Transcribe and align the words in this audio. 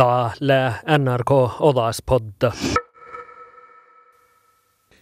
Tale 0.00 0.74
NRK 0.98 1.30
Oddalspodda. 1.58 2.52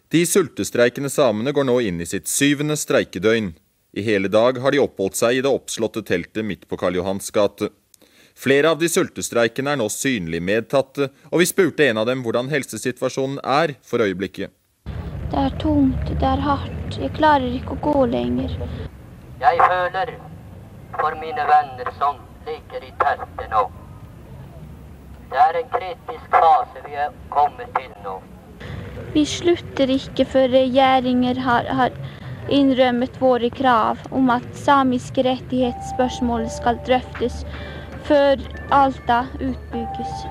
De 0.08 0.26
sultestreikende 0.26 1.10
samene 1.10 1.52
går 1.54 1.68
nå 1.68 1.76
inn 1.86 2.02
i 2.02 2.08
sitt 2.10 2.26
syvende 2.26 2.74
streikedøgn. 2.74 3.52
I 3.94 4.02
hele 4.02 4.26
dag 4.26 4.58
har 4.58 4.74
de 4.74 4.82
oppholdt 4.82 5.20
seg 5.20 5.38
i 5.38 5.44
det 5.46 5.54
oppslåtte 5.54 6.02
teltet 6.02 6.42
midt 6.50 6.66
på 6.66 6.80
Karl 6.82 6.98
Johans 6.98 7.30
gate. 7.30 7.70
Flere 8.34 8.74
av 8.74 8.82
de 8.82 8.90
sultestreikende 8.90 9.76
er 9.76 9.78
nå 9.78 9.86
synlig 9.86 10.42
medtatte, 10.42 11.12
og 11.30 11.44
vi 11.44 11.46
spurte 11.46 11.86
en 11.86 12.02
av 12.02 12.10
dem 12.10 12.26
hvordan 12.26 12.50
helsesituasjonen 12.50 13.38
er 13.46 13.78
for 13.86 14.02
øyeblikket. 14.02 14.50
Det 15.30 15.44
er 15.46 15.58
tomt, 15.62 16.08
det 16.10 16.32
er 16.34 16.42
hardt. 16.42 16.98
Jeg 16.98 17.14
klarer 17.14 17.46
ikke 17.62 17.78
å 17.78 17.84
gå 17.86 18.08
lenger. 18.18 18.50
Jeg 19.46 19.62
føler 19.62 20.16
for 20.98 21.22
mine 21.22 21.52
venner 21.54 21.98
som 22.02 22.18
ligger 22.50 22.82
i 22.82 22.96
teltet 22.98 23.54
nå. 23.54 23.68
Det 25.30 25.40
er 25.44 25.58
en 25.60 25.68
kritisk 25.72 26.30
fase 26.32 26.82
vi 26.86 26.94
er 26.96 27.10
kommet 27.32 27.68
til 27.76 27.90
nå. 28.04 28.14
Vi 29.12 29.24
slutter 29.28 29.90
ikke 29.92 30.24
før 30.24 30.48
regjeringer 30.54 31.40
har, 31.44 31.68
har 31.80 31.92
innrømmet 32.48 33.20
våre 33.20 33.50
krav 33.52 34.00
om 34.10 34.30
at 34.32 34.48
samiske 34.56 35.24
rettighetsspørsmål 35.26 36.48
skal 36.52 36.80
drøftes 36.88 37.42
før 38.08 38.40
Alta 38.72 39.24
utbygges. 39.36 40.24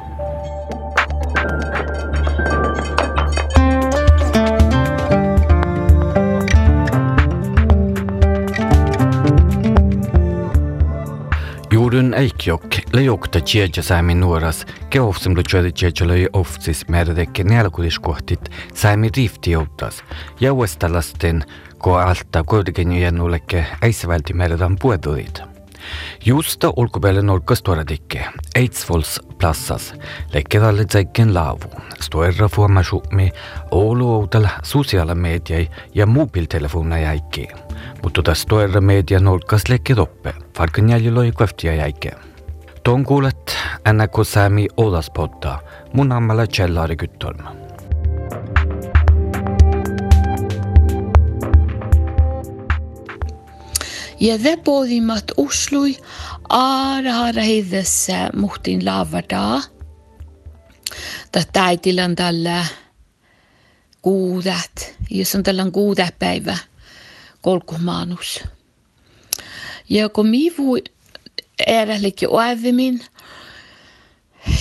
Jorunn 11.78 12.14
Eikjok 12.14 12.64
lejógta 12.92 13.42
Csirgyaszámi 13.42 14.14
Nórasz, 14.14 14.64
Keovszom 14.88 15.34
Lucsori 15.34 15.72
Csirgyalai 15.72 16.28
Ovcis 16.32 16.86
Merdeke 16.88 17.44
Nelkuliskohtit, 17.44 18.50
Számi 18.74 19.10
Rifti 19.14 19.56
Ovtas, 19.56 20.04
Jauestalastin, 20.40 21.44
Ko 21.78 21.92
Alta 21.92 22.44
Korgenyujennuleke 22.44 23.78
Eisvaldi 23.80 24.34
Merdan 24.34 24.76
Puedurit. 24.76 25.48
Juusta 26.24 26.72
olkupeale 26.76 27.22
nurkas 27.22 27.62
toredike, 27.62 28.34
Eidsvolls 28.52 29.20
plassas, 29.38 29.94
lekkedalle 30.32 30.84
tsekken 30.84 31.34
laavu, 31.34 31.70
stoerra 32.00 32.48
fuomasukmi, 32.48 33.32
Oulu 33.70 34.14
outal 34.14 34.48
sosiaalimeediai 34.62 35.70
ja 35.94 36.06
muubiltelefone 36.06 37.00
jäiki 37.02 37.50
muutudes 38.08 38.46
toele 38.46 38.80
meedianurkas 38.82 39.66
leki 39.70 39.96
toppe, 39.96 40.32
Falconiali 40.58 41.12
loi 41.12 41.32
kõhti 41.36 41.68
ja 41.68 41.74
jäike. 41.76 42.12
toon 42.84 43.04
kuulet 43.04 43.56
enne 43.86 44.08
kui 44.08 44.26
Sami 44.26 44.68
oodas 44.78 45.10
poota, 45.12 45.58
mu 45.94 46.04
nammele 46.04 46.46
tšellari 46.48 46.96
kütolma. 46.96 47.52
ja 54.20 54.38
tepoodimat 54.40 55.36
uslui 55.38 55.98
aarahara 56.50 57.42
heidesse 57.42 58.30
muhtin 58.36 58.86
laavadaa. 58.86 59.62
ta 61.32 61.44
täidil 61.54 62.00
on 62.00 62.16
talle 62.16 62.58
kuudet, 64.02 64.96
just 65.10 65.36
on 65.36 65.44
tal 65.44 65.60
on 65.60 65.72
kuudepäeva 65.72 66.58
päivä 67.48 67.60
kolkumaanus. 67.60 68.44
Ja 69.90 70.10
kun 70.10 70.28
mivu 70.28 70.78
äärälikin 71.68 72.30
oavimin, 72.30 73.02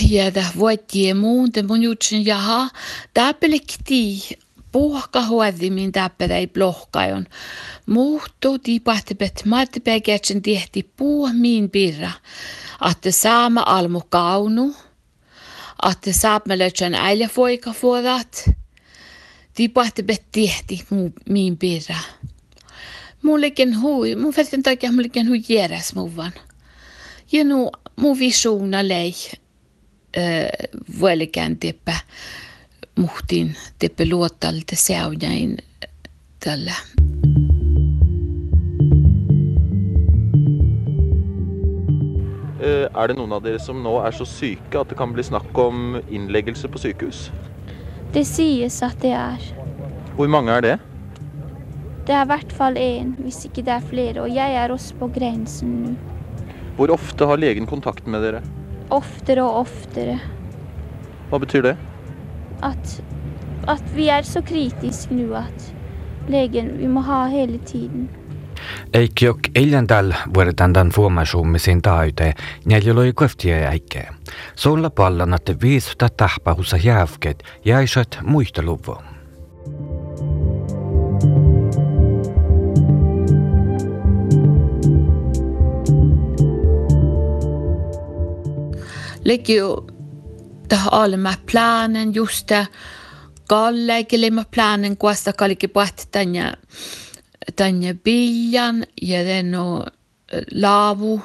ja 0.08 0.30
tämä 0.30 0.50
voitti 0.58 1.14
muun, 1.14 1.52
te 1.52 1.62
mun 1.62 1.82
jutsin 1.82 2.26
jaha, 2.26 2.68
tämä 3.14 3.34
pelekti 3.34 4.28
puhka 4.72 5.26
huovimin 5.26 5.92
tämä 5.92 6.10
ei 6.30 6.46
blohkajon. 6.46 7.26
Muuttu 7.86 8.58
tiipahtepet 8.58 9.42
maattepäkätsen 9.44 10.42
tehti 10.42 10.90
puu 10.96 11.28
miin 11.32 11.70
pirra, 11.70 12.10
että 12.90 13.10
saama 13.10 13.62
almu 13.66 14.02
kaunu, 14.08 14.74
saama 16.10 16.58
löydän 16.58 16.94
äijä 16.94 17.28
foika 17.28 17.72
fuodat, 17.72 18.50
tiipahtepet 19.54 20.22
tehti 20.32 20.86
miin 21.28 21.56
pirra. 21.58 21.96
Mullekin 23.26 23.72
hui, 23.80 24.14
mun 24.14 24.32
fälten 24.32 24.62
takia 24.62 24.92
mullekin 24.92 25.28
hui 25.28 25.42
jeres 25.48 25.94
muvan. 25.94 26.32
Ja 27.32 27.44
nu 27.44 27.70
mu 27.96 28.18
visuuna 28.18 28.88
lei 28.88 29.14
äh, 30.18 30.48
vuelikään 31.00 31.56
tippä, 31.56 31.96
muhtiin 32.98 33.56
tippä 33.78 34.04
luottalta 34.10 34.76
seunjain 34.76 35.58
tällä. 36.44 36.74
Eh, 42.60 42.88
Er 42.94 43.08
det 43.08 43.16
noen 43.16 43.32
av 43.32 43.42
dere 43.42 43.58
som 43.58 43.82
nå 43.82 43.98
er 44.06 44.12
så 44.12 44.24
syke 44.24 44.80
at 44.80 44.88
det 44.88 44.96
kan 44.96 45.12
bli 45.12 45.22
snakk 45.22 45.58
om 45.58 46.02
innleggelse 46.08 46.68
på 46.68 46.78
sykehus? 46.78 47.30
Det 48.14 48.26
sies 48.26 48.82
at 48.82 49.02
det 49.02 49.12
er. 49.12 49.42
Hvor 50.14 50.26
mange 50.28 50.52
er 50.52 50.60
det? 50.60 50.78
Det 52.06 52.14
er 52.14 52.22
i 52.22 52.30
hvert 52.30 52.52
fall 52.54 52.76
én, 52.78 53.14
hvis 53.18 53.40
ikke 53.48 53.64
det 53.66 53.72
er 53.74 53.86
flere, 53.90 54.20
og 54.22 54.30
jeg 54.30 54.54
er 54.54 54.70
også 54.70 54.94
på 55.00 55.08
grensen 55.16 55.72
nå. 55.82 55.94
Hvor 56.76 56.92
ofte 56.94 57.26
har 57.26 57.40
legen 57.40 57.66
kontakt 57.66 58.06
med 58.06 58.22
dere? 58.22 58.42
Oftere 58.94 59.42
og 59.42 59.64
oftere. 59.64 60.18
Hva 61.30 61.40
betyr 61.42 61.64
det? 61.66 61.72
At, 62.62 63.00
at 63.66 63.82
vi 63.96 64.06
er 64.12 64.22
så 64.22 64.44
kritiske 64.46 65.16
nå 65.16 65.32
at 65.40 65.72
legen 66.30 66.76
Vi 66.78 66.86
må 66.90 67.02
ha 67.06 67.24
hele 67.32 67.58
tiden. 67.66 68.06
Eikjok 68.94 69.50
eiljandal 69.54 70.12
vuodetaan 70.34 70.72
tämän 70.72 70.90
fuomasuumisen 70.90 71.82
taite, 71.82 72.32
jäljiloi 72.70 73.12
kveftia 73.12 73.58
jäikke. 73.58 74.08
Solla 74.54 74.90
pallan, 74.90 75.34
että 75.34 75.54
viisuta 75.62 76.08
tahpahussa 76.08 76.76
jäävket 76.76 77.42
jäisät 77.64 78.18
muisteluvu. 78.22 79.15
Har 90.70 90.90
alla 90.90 91.16
med 91.16 91.46
planen 91.46 92.12
just 92.12 92.50
med 94.30 94.50
planen 94.50 94.96
kuasta 94.96 95.32
kalike 95.32 95.68
pahti 95.68 96.06
tanja 96.10 96.56
tanja 97.54 97.94
biljan 97.94 98.84
ja 98.94 99.24
den 99.24 99.54
och 99.54 99.88
laavu 100.48 101.20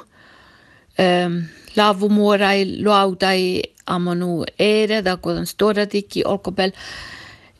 ähm, 0.96 1.48
laavumuorai 1.76 2.64
luautai 2.82 3.62
amonu 3.86 4.44
ere 4.58 5.02
da 5.02 5.16
kun 5.16 5.46
stora 5.46 5.86
tiki 5.86 6.24
olkopel 6.24 6.72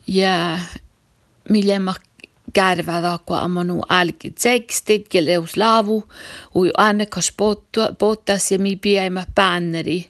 ja 0.05 0.59
millemma 1.49 1.95
kärväda 2.53 3.19
kun 3.25 3.37
amonu 3.37 3.81
alki 3.89 4.31
tekstit 4.31 5.07
keleus 5.09 5.57
laavu 5.57 6.03
ui 6.55 6.71
annekas 6.77 7.33
pottas 7.97 8.51
ja 8.51 8.59
mi 8.59 8.75
piäimä 8.75 9.25
banneri 9.35 10.09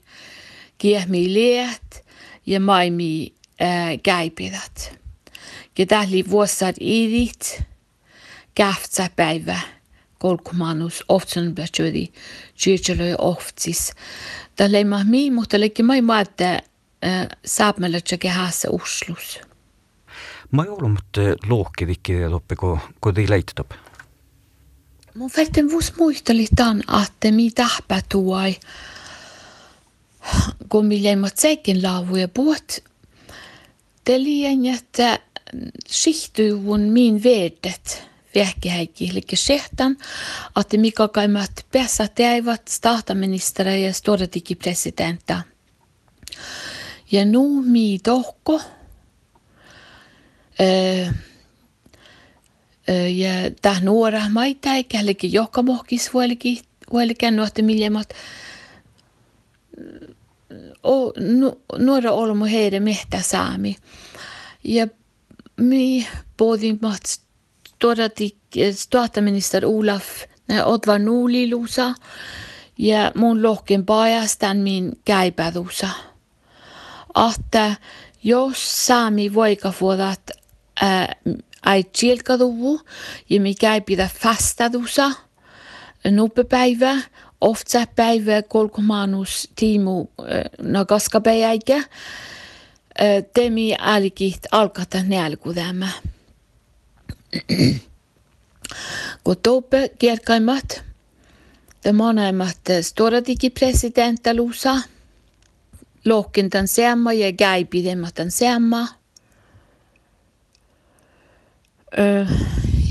kiehmi 0.78 1.32
liet 1.32 2.04
ja 2.46 2.60
maimi 2.60 3.34
äh, 3.62 3.98
käipidät. 4.02 4.98
Ja 5.78 5.86
tähli 5.86 6.24
vuossat 6.30 6.76
idit, 6.80 7.62
kähtsä 8.54 9.10
päivä, 9.16 9.60
kolkumanus, 10.18 11.04
oftsun 11.08 11.54
bätjödi, 11.54 12.08
tjyrtjälö 12.62 13.14
oftsis. 13.18 13.92
Tällä 14.56 14.78
ei 14.78 14.84
mahmi, 14.84 15.30
mutta 15.30 15.60
leikki 15.60 15.82
mai 15.82 16.02
maatte 16.02 16.50
äh, 16.54 16.60
saapmella 17.44 18.00
tjöke 18.00 18.28
haassa 18.28 18.68
uslus. 18.70 19.40
ma 20.50 20.64
ei 20.64 20.70
olnud 20.70 21.38
låkig 21.48 21.88
riktigt 21.88 22.32
uppe 22.32 22.54
och 22.58 22.78
gå 23.00 23.12
related 23.12 23.60
upp. 23.60 23.74
Mun 25.14 25.30
välten 25.36 25.70
vuos 25.70 25.96
muistelitan, 25.96 26.82
että 27.02 27.32
mitä 27.32 27.68
tuoi, 28.08 28.56
kun 30.68 30.86
miljoimat 30.86 31.36
sekin 31.36 31.82
laavuja 31.82 32.28
puhut, 32.28 32.84
telien, 34.04 34.66
että 34.66 35.18
sihtyyvun 35.86 36.80
min 36.80 37.22
veedet 37.22 38.02
vähkihäikki, 38.34 39.10
eli 39.10 39.22
sehtan, 39.34 39.96
että 40.60 40.76
mikä 40.76 41.08
kaimat 41.08 41.66
päässä 41.72 42.08
teivät 42.08 42.68
staataministeriä 42.68 43.76
ja 43.76 43.92
storetikin 43.92 44.56
presidenttä. 44.56 45.42
Ja 47.12 47.24
nu 47.24 47.62
mi 47.62 47.98
tohko, 48.02 48.60
ja 53.08 53.50
tah 53.62 53.82
nuora 53.82 54.28
maita 54.28 54.74
eikä 54.74 54.98
helki 54.98 55.32
joka 55.32 55.62
mohkis 55.62 56.12
huolikin 56.12 56.58
huolikin 56.90 57.36
nuotte 57.36 57.62
miljemat 57.62 58.08
o, 60.82 61.12
nu, 61.20 61.60
nuora 61.78 62.12
olmo 62.12 62.44
heidän 62.44 62.82
mehtä 62.82 63.22
saami. 63.22 63.76
Ja 64.64 64.86
mi 65.56 66.08
pohdin, 66.36 66.74
että 66.74 67.24
todati 67.78 68.36
statsminister 68.72 69.66
Olaf 69.66 70.04
Otvar 70.64 70.98
Nuulilusa 70.98 71.94
ja 72.78 73.12
mun 73.14 73.42
lohken 73.42 73.86
pajastan 73.86 74.56
min 74.56 74.92
käypädusa. 75.04 75.88
Että 77.36 77.74
jos 78.24 78.86
saami 78.86 79.34
voikafuodat 79.34 80.20
ai 81.64 81.84
tjilkaduvu 81.84 82.80
ja 83.30 83.40
mi 83.40 83.54
käypidä 83.54 84.10
fastadusa 84.20 85.10
nuppepäivä, 86.10 86.96
ofta 87.40 87.86
päivä 87.96 88.42
kolkumanus 88.42 89.48
tiimu 89.56 90.06
nagaskapäiäikä, 90.62 91.82
temi 93.34 93.76
älkit 93.78 94.40
alkata 94.52 95.02
nälkudämä. 95.02 95.88
Kun 99.24 99.36
toppe 99.42 99.90
kierkaimat, 99.98 100.82
monemmat 101.92 102.58
storadiki 102.80 103.50
presidenttalusa, 103.50 104.76
lohkintan 106.04 106.68
seamma 106.68 107.12
ja 107.12 107.32
käipidematan 107.32 108.30
seamma. 108.30 108.88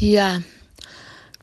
Ja 0.02 0.42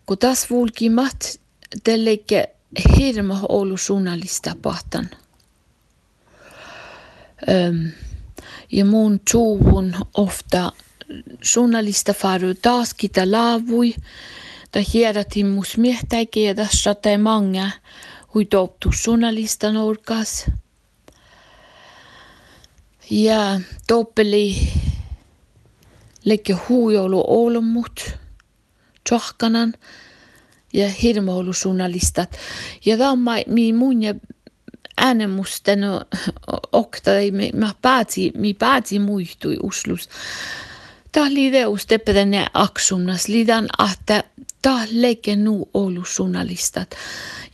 kun 0.07 0.19
taas 0.19 0.51
vulkimat, 0.51 1.41
tälleke 1.85 2.51
hirma 2.99 3.41
ollut 3.49 3.81
journalista 3.89 4.57
pahtan. 4.62 5.11
Ja 8.73 8.85
mun 8.85 9.21
tuuvun 9.33 9.95
ofta 10.15 10.73
journalista 11.57 12.15
faru 12.15 12.55
taas 12.62 12.95
kita 12.95 13.31
laavui, 13.31 13.95
ta 14.73 14.81
hiedatin 14.95 15.47
mus 15.47 15.77
miehtäikin 15.77 16.45
ja 16.45 16.55
tässä 16.55 16.95
tai 16.95 17.19
manga 17.19 17.71
hui 18.35 18.45
toptu 18.45 18.91
journalistan 19.07 19.77
orkas. 19.77 20.47
Ja 23.11 23.61
toppeli 23.87 24.73
lekke 26.25 26.52
huujolu 26.52 27.25
olmut, 27.26 28.14
tjohkanan 29.08 29.75
ja 30.72 30.88
hirmoulu 30.88 31.52
journalistat. 31.64 32.37
Ja 32.87 32.99
tämä 32.99 33.37
mi 33.46 33.72
mun 33.72 34.02
ja 34.02 34.14
äänemusten 34.96 35.81
okta, 36.72 37.11
mi 37.32 37.52
päätsi, 37.82 38.32
mi 38.37 38.55
päätsi 38.55 38.99
muihtui 38.99 39.56
uslus. 39.62 40.08
Tämä 41.12 41.26
oli 41.26 41.50
teus 41.50 41.87
tepedenne 41.87 42.46
aksumnas, 42.55 43.28
lidan 43.28 43.69
että 43.93 44.25
tämä 44.62 44.87
leike 44.90 45.37
nu 45.37 45.69
ollut 45.75 46.08
journalistat. 46.19 46.90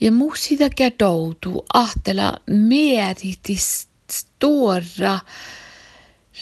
Ja 0.00 0.12
mu 0.12 0.34
sitä 0.34 0.70
kädoutu 0.70 1.64
ahtela 1.74 2.36
mieritis 2.46 3.88
stora 4.12 5.20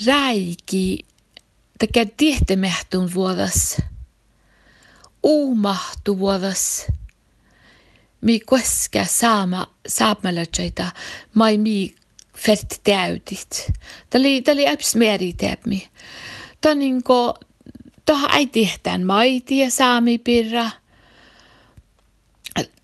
räiki, 0.07 0.99
tekee 1.79 2.07
tihtemehtuun 2.17 3.15
vuodas, 3.15 3.77
uumahtu 5.23 6.19
vuodas, 6.19 6.87
mi 8.21 8.41
koska 8.41 9.05
saama 9.05 9.75
saamalajaita, 9.89 10.93
mai 11.35 11.59
mi 11.59 11.95
fert 12.37 12.81
täytit. 12.85 13.73
Tämä 14.11 14.25
oli 14.53 14.69
äps 14.69 14.95
meri 14.95 15.33
teepmi 15.33 15.89
ta 16.65 16.75
niinku, 16.75 17.35
toha 18.05 18.29
ei 18.37 18.47
tehtään 18.47 19.07
maitia 19.07 19.71
saamipirra. 19.71 20.71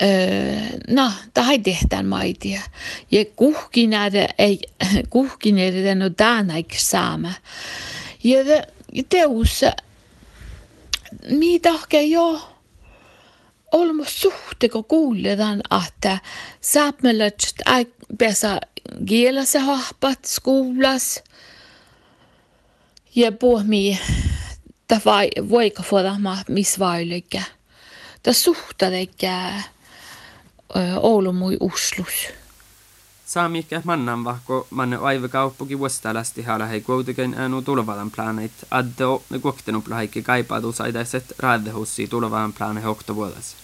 Öö, 0.02 0.08
no, 0.88 1.12
ta 1.34 1.50
ei 1.50 1.58
tehtään 1.58 2.06
maitia. 2.06 2.60
Ja 3.10 3.24
kuhkinäärä 3.36 4.28
ei, 4.38 4.58
kuhkinäärä 5.10 5.94
no 5.94 6.10
tänäik 6.10 6.74
saama. 6.78 7.32
Ja 8.24 8.38
teus, 9.08 9.60
mi 11.28 11.60
tahke 11.60 12.02
jo 12.02 12.48
olmo 13.72 14.04
suhteko 14.06 14.82
kuuledan, 14.82 15.60
että 15.86 16.18
saapmelöt 16.60 17.36
ei 17.76 17.86
päässä 18.18 18.60
kielessä 19.06 19.60
hahpat 19.60 20.24
skuulas– 20.24 21.20
ja 23.16 23.32
puhmi 23.32 24.00
ta 24.88 25.00
vai 25.04 25.30
voika 25.48 25.82
foda 25.82 26.18
ma 26.18 26.38
mis 26.48 26.78
vailike. 26.78 27.44
Ta 28.22 28.32
suhtadeke 28.32 29.32
Oulumui 31.00 31.56
uslus. 31.60 32.28
Saamikke 33.30 33.80
mannan 33.84 34.24
vahko 34.24 34.66
manne 34.70 34.96
aivakauppuki 34.96 35.78
vuostalasti 35.78 36.42
hala 36.42 36.66
hei 36.66 36.80
kuitenkin 36.80 37.34
äänu 37.38 37.62
tulevalan 37.62 38.10
plaaneit 38.10 38.52
adde 38.70 39.06
o 39.06 39.22
kuoktenut 39.42 39.88
lahaikki 39.88 40.22
kaipaatu 40.22 40.72
saidaiset 40.72 41.34
raadehussi 41.38 42.06
tulevalan 42.06 42.52
plaane 42.52 42.80
hoktovuodas. 42.80 43.56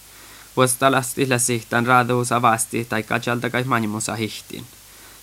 Vuostalasti 0.57 1.29
läsihtan 1.29 1.85
raadehus 1.85 2.31
avasti 2.31 2.85
tai 2.85 3.03
kajalta 3.03 3.49
kai 3.49 3.63
manimusa 3.63 4.15
hihtiin. 4.15 4.65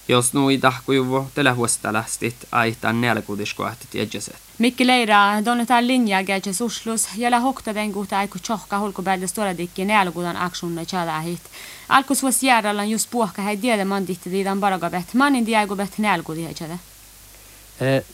Jos 0.09 0.35
nui 0.35 0.59
tahkujuvo 0.59 1.27
tällä 1.35 1.55
huostalastit 1.55 2.37
aitan 2.53 3.01
nelkudiskoahtit 3.01 3.95
jädjäset. 3.95 4.37
Mikki 4.59 4.87
Leira, 4.87 5.45
donne 5.45 5.67
tää 5.67 5.87
linja 5.87 6.25
gädjes 6.25 6.61
uslus, 6.61 7.09
jällä 7.17 7.41
hokta 7.41 7.75
den 7.75 7.91
guta 7.91 8.19
aiku 8.19 8.39
tjohka 8.39 8.79
holkobälde 8.79 9.27
stora 9.27 9.57
dikki 9.57 9.85
nelkudan 9.85 10.37
aksunne 10.37 10.87
tjadahit. 10.87 11.41
Alkus 11.89 12.23
vuos 12.23 12.43
järjällan 12.43 12.91
just 12.91 13.11
puhka 13.11 13.43
hei 13.43 13.63
diede 13.63 13.85
man 13.85 14.07
ditti 14.07 14.31
diidan 14.31 14.61
baragabet, 14.61 15.15
manin 15.15 15.47
diagobet 15.47 15.99
nelkudi 15.99 16.45
hei 16.45 16.79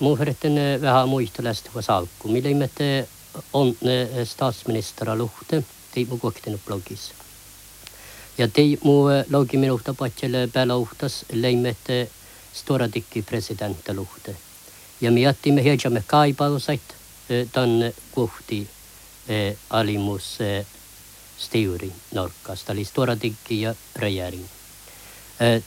Mu 0.00 0.16
företten 0.16 0.81
vähän 0.81 1.08
muistelasta 1.08 1.70
vuos 1.75 1.90
alku. 1.90 2.28
Millä 2.28 2.48
on 3.52 3.76
statsministera 4.25 5.16
luhte, 5.16 5.64
tei 5.94 6.04
mu 6.04 6.19
kokten 6.19 6.60
blogissa. 6.66 7.14
Ja 8.40 8.46
tei 8.48 8.78
mu 8.82 9.02
logi 9.28 9.58
minuhta 9.60 9.92
patsele 9.92 10.46
pelouhtas 10.48 11.25
leimet 11.37 11.88
stora 12.56 12.87
dikki 12.88 13.20
presidentta 13.22 13.92
luhte. 13.92 14.32
Ja 15.00 15.10
me 15.12 15.20
jättimme 15.20 15.62
hiedjamme 15.65 16.03
kaipauset 16.06 16.94
tänne 17.53 17.93
kohti 18.15 18.69
alimus 19.70 20.38
stiuri 21.38 21.93
norkasta, 22.15 22.72
eli 22.72 22.84
stora 22.84 23.17
dikki 23.22 23.60
ja 23.60 23.74
regering. 23.96 24.46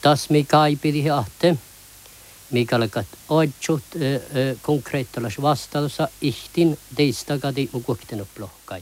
Tas 0.01 0.29
me 0.29 0.43
kaipidi 0.43 1.09
ahte, 1.09 1.57
mikä 2.51 2.75
alkat 2.75 3.07
oitsut 3.29 3.83
konkreettilas 4.61 5.41
vastausa 5.41 6.07
ihtin 6.21 6.79
teistagadi 6.95 7.69
mu 7.71 7.81
kohti 7.81 8.15
noplohkai. 8.15 8.81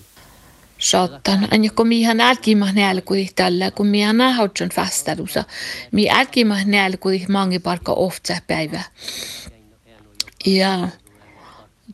Satan, 0.81 1.47
an 1.51 1.75
kun 1.75 1.87
mihan 1.87 2.19
älkimah 2.19 2.73
nälkudi 2.73 3.29
tällä, 3.35 3.71
kun 3.71 3.87
mihan 3.87 4.17
nähautson 4.17 4.69
fastadusa, 4.69 5.43
mi 5.91 6.09
älkimah 6.09 6.65
nälkudi 6.65 7.25
mangi 7.29 7.59
parka 7.59 7.93
ofta 7.93 8.37
päivä. 8.47 8.83
Ja 10.45 10.87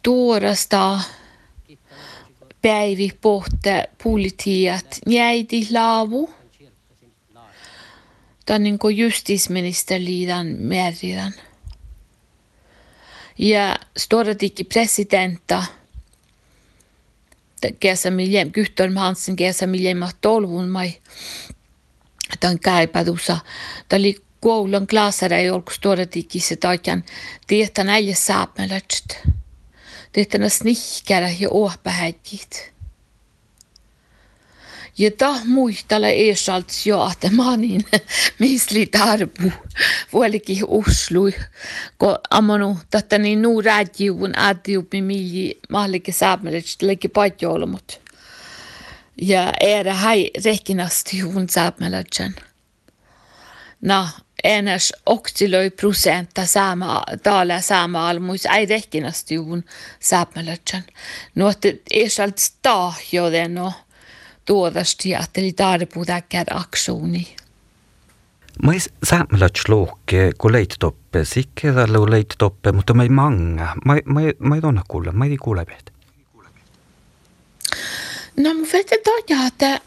tuorasta 0.04 1.00
päivi 2.62 3.12
pohte 3.22 3.90
politiat 4.04 5.00
jäiti 5.08 5.68
laavu. 5.72 6.34
Tämä 8.46 8.60
niin 8.60 8.80
kuin 8.80 8.98
justisminister 8.98 10.02
liidan 10.02 10.48
meridan. 10.48 11.34
Ja 13.38 13.76
storadikki 13.98 14.64
presidenta– 14.64 15.64
kesämiljem, 17.80 18.52
Gyhtölm 18.52 18.96
Hansen 18.96 19.36
kesämiljem 19.36 20.00
tolvun 20.22 20.70
mai 20.70 20.94
tämän 22.40 22.60
käypädussa. 22.60 23.38
Tämä 23.90 24.00
oli 24.00 24.16
koulun 24.40 24.88
klassare 24.88 25.40
ei 25.40 25.50
ollut 25.50 25.70
storetikissä 25.74 26.56
taikan 26.56 27.04
tietä 27.48 27.84
näille 27.84 28.16
saapmelätset. 28.16 29.28
Tietä 30.12 30.50
snickare 30.50 31.36
ja 31.40 31.50
åhpähäkit. 31.66 32.77
Ja 34.98 35.12
ta 35.12 35.36
muistella 35.46 36.08
eesalt 36.08 36.72
jo, 36.86 37.10
että 37.12 37.36
manin 37.36 37.86
misli 38.40 38.86
tarbu 38.86 39.52
vuolikin 40.14 40.64
Oslo, 40.68 41.22
kun 41.98 42.16
ammanu 42.30 42.80
tätä 42.90 43.18
niin 43.18 43.42
nuu 43.42 43.62
räädjiuvun 43.62 44.38
adjupi 44.38 45.02
milji 45.02 45.60
mahlikin 45.70 46.14
saameret 46.14 46.66
leikki 46.82 47.08
paitjoulumut. 47.08 48.02
Ja 49.22 49.54
era 49.60 49.94
hai 49.94 50.32
rehkinasti 50.46 51.18
juun 51.18 51.50
saapmelätsän. 51.50 52.36
No, 53.82 54.08
enäs 54.44 54.94
oksiloi 55.06 55.70
prosenta 55.70 56.46
sama 56.46 57.04
tala 57.24 57.62
sama 57.62 58.10
almuis 58.10 58.46
ei 58.46 58.66
rekkinasti 58.66 59.36
juun 59.36 59.64
saapmalötsän. 60.00 60.84
No 61.36 61.50
että 61.50 61.68
esalt 61.92 62.38
stahjo 62.38 63.32
den 63.32 63.56
no 63.56 63.74
tuodasti 64.48 65.16
ajatteli 65.16 65.54
tarpuuta 65.54 66.22
käydä 66.22 66.52
aksuuni. 66.56 67.36
Mä 68.64 68.74
ei 68.74 68.80
saammalöts 69.04 69.70
luokke, 69.70 70.32
kun 70.38 70.52
leit 70.52 70.76
toppe, 70.80 71.26
sikkeralle 71.26 72.12
leit 72.12 72.34
toppe, 72.38 72.72
mutta 72.72 72.94
mä 72.94 73.04
ei 73.04 73.10
manga. 73.10 73.76
Mä, 73.86 73.94
mä, 74.06 74.22
mä 74.40 74.56
ei 74.56 74.62
tonna 74.62 74.84
kuule, 74.88 75.12
mä 75.12 75.26
ei 75.26 75.38
kuule 75.38 75.66
peht. 75.66 75.90
No 78.38 78.54
mä 78.54 78.68
vet 78.74 78.92
että 78.92 79.12
että 79.48 79.82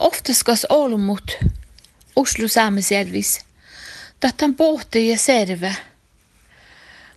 oftast 0.00 0.42
kas 0.42 0.66
olmut 0.68 1.38
Oslo 2.16 2.48
saamiselvis. 2.48 3.40
Tähän 4.20 4.54
pohti 4.54 5.08
ja 5.08 5.18
serve. 5.18 5.76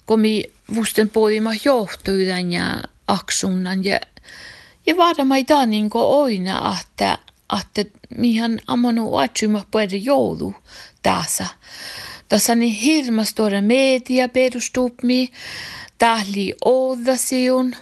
Kun 0.06 0.20
mi 0.20 0.44
vusten 0.76 1.10
pohdimme 1.10 1.50
johtuuden 1.66 2.52
ja 2.52 2.84
aksunnan 3.08 3.84
ja 3.84 4.00
ja 4.86 4.98
varma 4.98 5.38
ei 5.38 5.44
taa 5.44 5.66
niin 5.66 5.90
oina, 5.94 6.78
että 6.82 7.18
että 7.60 7.86
mihän 8.18 8.60
ammanu 8.68 9.16
atsyma 9.16 9.66
puhuta 9.72 9.96
joulu 9.96 10.56
tässä. 11.04 11.48
Tässä 12.30 12.56
niin 12.56 12.76
hirmas 12.76 13.30
stora 13.30 13.62
media 13.62 14.30
perustupmi, 14.30 15.32
tahli 15.98 16.56
oudasiun, 16.66 17.76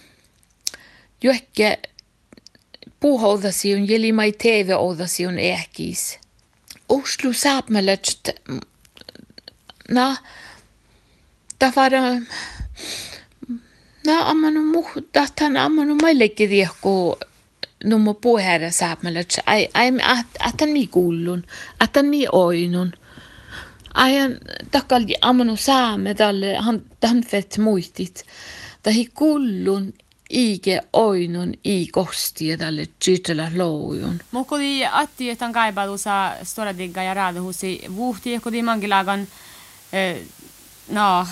johonkin 1.24 1.78
puhuodasiun, 3.00 3.90
jeli 3.90 4.12
mai 4.12 4.32
TV-oudasiun 4.32 5.40
ehkis. 5.40 6.20
Oslo 6.90 7.34
saapmelöt, 7.34 8.30
na, 9.90 10.18
ta 11.60 11.72
var 11.76 11.92
na 14.06 14.30
ammanu 14.30 14.62
muh, 14.62 14.90
tahtan 15.14 15.58
ammanu 15.58 15.96
maillekin 16.02 16.50
riehku 16.50 17.18
nummo 17.84 18.14
puhera 18.14 18.72
saapmelöt, 18.72 19.40
ai, 19.46 19.70
ai, 19.74 19.92
att 20.40 20.62
mi 20.66 20.88
kuullun, 20.88 21.44
att 21.80 21.98
mi 22.02 22.28
oinun. 22.32 22.94
Ajan 23.94 24.38
takalli 24.72 25.16
ammanu 25.22 25.56
saame 25.56 26.14
talle, 26.16 26.56
han, 26.56 26.82
han 27.04 27.24
fett 27.24 27.58
muistit, 27.58 28.26
tahi 28.84 29.10
kuullun 29.14 29.94
ike 30.30 30.82
oinun 30.94 31.54
i 31.66 31.88
kosti 31.88 32.58
tälle 32.58 32.88
tytöllä 33.06 33.52
loujun. 33.56 34.20
Mutta 34.32 34.50
kun 34.50 34.60
atti, 34.92 35.30
että 35.30 35.46
on 35.46 35.54
kaipatu 35.54 35.98
saa 35.98 36.36
storadigga 36.44 37.04
ja 37.04 37.14
raadahusi 37.14 37.82
vuhti, 37.96 38.40
kun 38.40 38.66
mangilagan 38.66 39.28
no, 40.90 41.28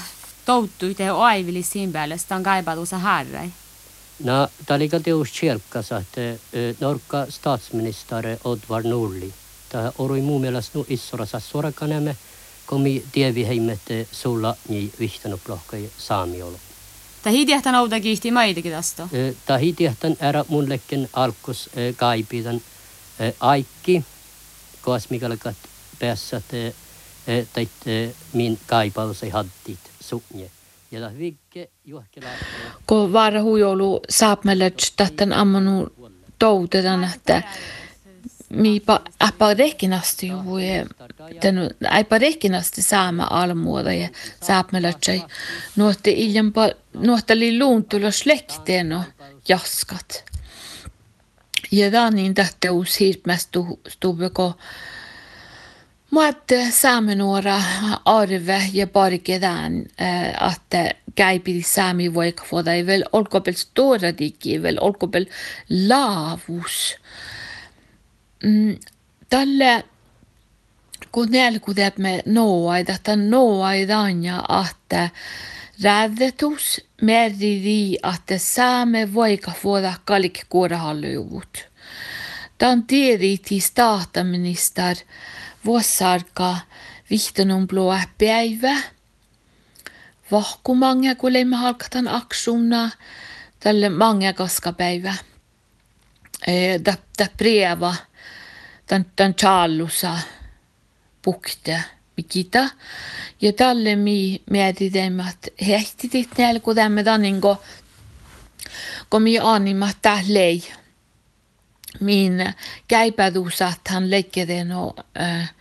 touttu 0.50 0.86
itse 0.86 1.10
aivili 1.10 1.64
että 1.64 2.44
kaipatu 2.44 2.86
saa 2.86 3.00
harrai. 3.00 3.50
No, 4.24 4.48
tämä 4.66 4.76
oli 4.76 4.90
teus 5.04 5.32
tjelkkas, 5.32 5.92
että 5.92 6.22
norka 6.80 7.26
statsministeri 7.30 8.38
Odvar 8.44 8.84
Norli. 8.84 9.34
Tämä 9.70 9.92
oli 9.98 10.22
mun 10.22 10.42
mielestä 10.42 10.72
nu 10.78 10.86
issorassa 10.90 11.40
suorakanemme, 11.40 12.18
kun 12.68 12.82
mi 12.82 13.04
tievi 13.12 13.48
heimet 13.48 13.82
sulla 14.12 14.56
niin 14.70 14.94
vihtanut 15.00 15.42
lohkai 15.48 15.90
saamiolo. 15.98 16.58
Ta 17.24 17.30
hidiahtan 17.30 17.76
ouda 17.76 18.00
kihti 18.00 18.32
maidikin 18.32 18.72
tästä. 18.72 19.08
Ta 19.46 19.58
hidiahtan 19.58 20.18
ära 20.20 20.46
mullekin 20.48 21.10
alkus 21.14 21.70
kaipitan 21.96 22.62
aikki, 23.40 24.04
koas 24.82 25.10
mikäläkat 25.10 25.58
päässä 26.00 26.42
teit 27.54 27.70
min 28.34 28.60
kaipaus 28.68 29.24
ei 29.24 29.30
hattit 29.30 29.89
Kun 32.88 33.14
vaara 33.14 33.42
huijoulu 33.42 34.02
saapmellet 34.10 34.94
tähtän 34.98 35.34
ammanu 35.34 35.88
toutetan, 36.40 37.04
että 37.04 37.44
mi 38.50 38.80
pa 38.80 39.02
apa 39.20 39.54
rekinasti 39.54 40.28
ju 40.28 40.58
den 41.42 41.70
ai 41.90 42.04
pa 42.04 42.18
rekinasti 42.18 42.82
sama 42.82 43.28
almuoda 43.30 43.94
ja 43.94 44.10
saapmelatsai 44.44 45.24
nuotte 45.76 46.12
iljan 46.12 46.54
pa 46.54 46.70
nuotte 46.94 47.40
li 47.40 47.60
luuntulo 47.60 48.12
slekteen 48.12 49.06
jaskat. 49.48 50.24
Ja 51.72 51.92
dan 51.92 52.16
niin 52.16 52.34
tähtä 52.34 52.72
uus 52.72 53.00
hirtmästu 53.00 53.80
stuveko 53.88 54.58
Muatte 56.10 56.72
saamenuora 56.72 57.62
arve 58.06 58.62
ja 58.74 58.88
parikedan 58.88 59.86
att 60.40 60.76
käipi 61.16 61.62
saami 61.62 62.14
voika 62.14 62.44
foda 62.44 62.74
ei 62.74 62.86
veel 62.86 63.04
olkopel 63.14 63.54
stora 63.54 64.10
digi 64.18 64.58
veel 64.62 64.78
olkopel 64.82 65.26
laavus 65.70 66.96
mm, 68.44 68.80
tälle 69.30 69.84
kun 71.12 71.32
nälkutämme 71.32 72.22
noaida, 72.26 72.94
että 72.94 73.16
noaidanja, 73.16 74.44
että 74.72 75.10
räddetus 75.84 76.82
meriri, 77.02 77.98
että 78.14 78.38
saamme 78.38 79.14
voika 79.14 79.52
vuoda 79.64 79.94
kallik 80.06 80.40
kuorahallujuvut. 80.50 81.70
Tämän 82.58 82.84
tiediti 82.84 83.60
staataminister 83.60 84.96
vuosarka 84.98 85.39
vuosisarka 85.66 86.58
vihtanumblua 87.10 88.00
päivä. 88.18 88.76
Vahku 90.32 90.76
mange 90.76 91.16
kuulemma 91.16 91.58
halkatan 91.58 92.08
aksuna 92.08 92.90
tälle 93.60 93.90
mange 93.90 94.34
kaskapäivä. 94.34 95.16
Tätä 96.84 97.24
e, 97.24 97.28
preva 97.38 97.96
tämän 98.86 99.36
challusa 99.36 100.20
pukte 101.22 101.84
mikita. 102.18 102.70
Ja 103.42 103.54
tälle 103.54 103.96
mi 103.96 104.42
mietitään, 104.50 105.20
että 105.30 105.66
hehtitit 105.68 106.30
nälku 106.38 106.76
tämän 106.76 107.06
taninko, 107.06 107.64
kun 109.10 109.22
mi 109.22 109.40
animat 109.40 109.98
tählei. 110.02 110.64
Min 112.00 112.54
käypäduus, 112.88 113.54
että 113.54 113.94
hän 113.94 114.12
leikkeden 114.12 114.72
on 114.72 114.94
äh, 115.22 115.54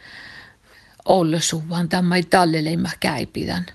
ollesuvan, 1.04 1.88
tämä 1.88 2.16
ei 2.16 2.22
tälle 2.22 2.64
leimä 2.64 2.90
käypidän. 3.00 3.66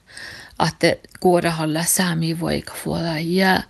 Että 0.68 0.96
kuorahalla 1.20 1.84
saami 1.84 2.40
voika 2.40 2.74
fuoda. 2.74 3.20
Ja 3.20 3.64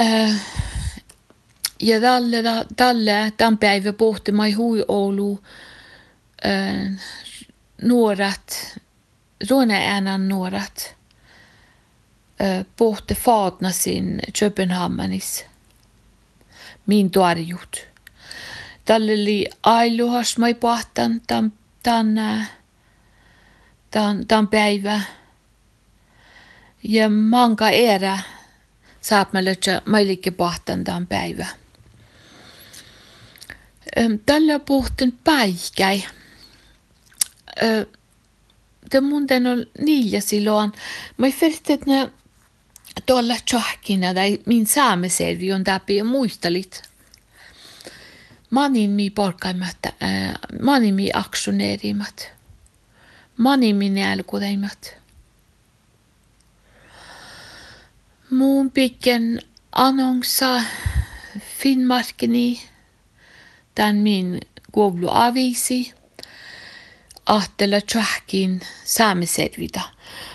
äh, 0.00 0.40
ja 1.82 2.00
tälle, 2.00 2.42
tälle 2.76 3.32
tämän 3.36 3.58
päivän 3.58 3.94
pohtimaan 3.94 4.56
hui 4.56 4.84
Oulu 4.88 5.40
äh, 6.46 7.00
nuoret, 7.82 8.78
ruone 9.50 9.86
äänen 9.86 10.28
nuoret 10.28 10.96
äh, 12.40 12.66
pohti 12.76 13.14
faatna 13.14 13.70
sin 13.70 14.20
Köpenhamnis. 14.38 15.49
Min 16.86 17.10
tuarjut. 17.10 17.86
Tälle 18.84 19.12
oli 19.12 19.48
ailuhas 19.62 20.38
mai 20.38 20.54
pohtan 20.54 21.20
tämän, 21.26 21.52
tämän, 21.82 22.48
tämän, 24.28 24.48
päivä. 24.48 25.00
Ja 26.82 27.08
manka 27.08 27.70
erä 27.70 28.18
löydä 29.32 29.82
mailikke 29.86 30.30
pohtan 30.30 30.84
tämän 30.84 31.06
päivä. 31.06 31.46
Tällä 34.26 34.58
puhuttiin 34.58 35.18
päikäi. 35.24 36.04
Det 38.92 39.00
munden 39.00 39.46
on 39.46 39.66
niillä 39.78 40.20
silloin. 40.20 40.72
Mä 41.16 41.26
fyrtin, 41.30 41.74
että 41.74 41.90
ne 41.90 42.10
tuolla 43.06 43.34
tjohkina 43.50 44.14
tai 44.14 44.38
min 44.46 44.66
saameselvi 44.66 45.52
on 45.52 45.64
läpi 45.66 45.96
ja 45.96 46.04
muistelit. 46.04 46.82
Manin 48.50 48.90
mi 48.90 49.10
polkaimmat, 49.10 49.76
manin 50.62 50.94
mi 50.94 51.10
aktioneerimat. 51.14 52.28
Manin 53.36 53.76
mi 53.76 53.90
nälkudeimat. 53.90 54.94
Muun 58.30 58.70
pikken 58.70 59.40
annonsa 59.72 60.62
Finnmarkeni 61.58 62.60
tämän 63.74 63.96
min 63.96 64.40
kuulu 64.72 65.08
avisi, 65.10 65.94
ahtella 67.26 67.80
tjahkin 67.80 68.60
saamiselvitä. 68.84 69.80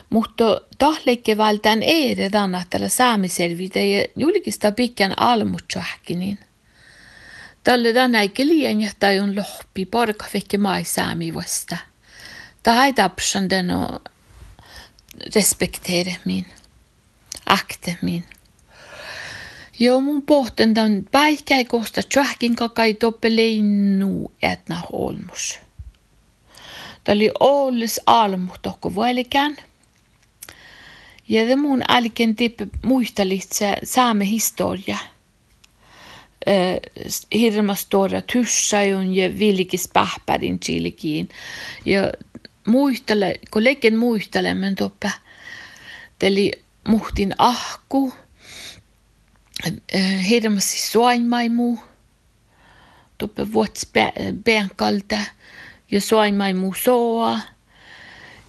Mutta 0.09 0.61
tahlekke 0.77 1.37
valtan 1.37 1.83
eredan 1.83 2.55
ahtella 2.55 2.89
saamiselvitä 2.89 3.79
ja 3.79 4.05
julkista 4.15 4.71
pitkän 4.71 5.19
almut 5.19 5.63
tjahkinin. 5.73 6.39
Tälle 7.63 7.93
tänä 7.93 8.21
eikä 8.21 8.45
liian 8.45 8.81
jättä 8.81 9.07
on 9.23 9.35
lohpi, 9.35 9.85
porka 9.85 10.25
fikki 10.29 10.57
mai 10.57 10.83
saami 10.83 11.33
vasta. 11.33 11.77
Ei 12.85 12.93
tapsan 12.93 13.49
den 13.49 13.71
och 13.71 14.01
respektera 15.35 16.11
min, 16.25 16.45
akte 17.45 17.97
min. 18.01 18.23
Joo, 19.79 20.01
mun 20.01 20.21
pohten 20.21 20.73
tämän 20.73 21.05
päihkäi 21.11 21.65
kosta 21.65 22.01
tjahkin 22.13 22.55
kakai 22.55 22.93
toppe 22.93 23.35
leinu 23.35 24.31
etna 24.41 24.81
holmus. 24.91 25.59
Tämä 27.03 27.15
oli 27.15 27.31
ollis 27.39 28.01
almu 28.05 28.53
tokko 28.61 28.95
vuolikään. 28.95 29.57
Ja 31.27 31.45
det 31.45 31.55
mun 31.55 31.83
älken 31.89 32.35
tippe 32.35 32.67
muistelit 32.83 33.53
se 33.53 33.79
saame 33.83 34.25
historia. 34.25 34.97
Eh, 36.45 36.77
hirma 37.33 37.75
stora 37.75 38.21
tussajun 38.21 39.13
ja 39.15 39.29
vilkis 39.39 39.87
pähpärin 39.93 40.59
chilikiin. 40.59 41.29
Ja 41.85 42.11
muistele, 42.67 43.39
kun 43.51 43.63
leikin 43.63 43.97
muistelemme 43.97 44.75
toppe. 44.77 45.11
Teli 46.19 46.51
muhtin 46.87 47.33
ahku. 47.37 48.13
Eh, 49.93 50.29
hirmasti 50.29 50.77
suaimaimu. 50.77 51.77
Toppe 53.17 53.53
vuots 53.53 53.91
benkalta. 54.45 55.17
Ja 55.91 56.01
suaimaimu 56.01 56.73
soa. 56.73 57.39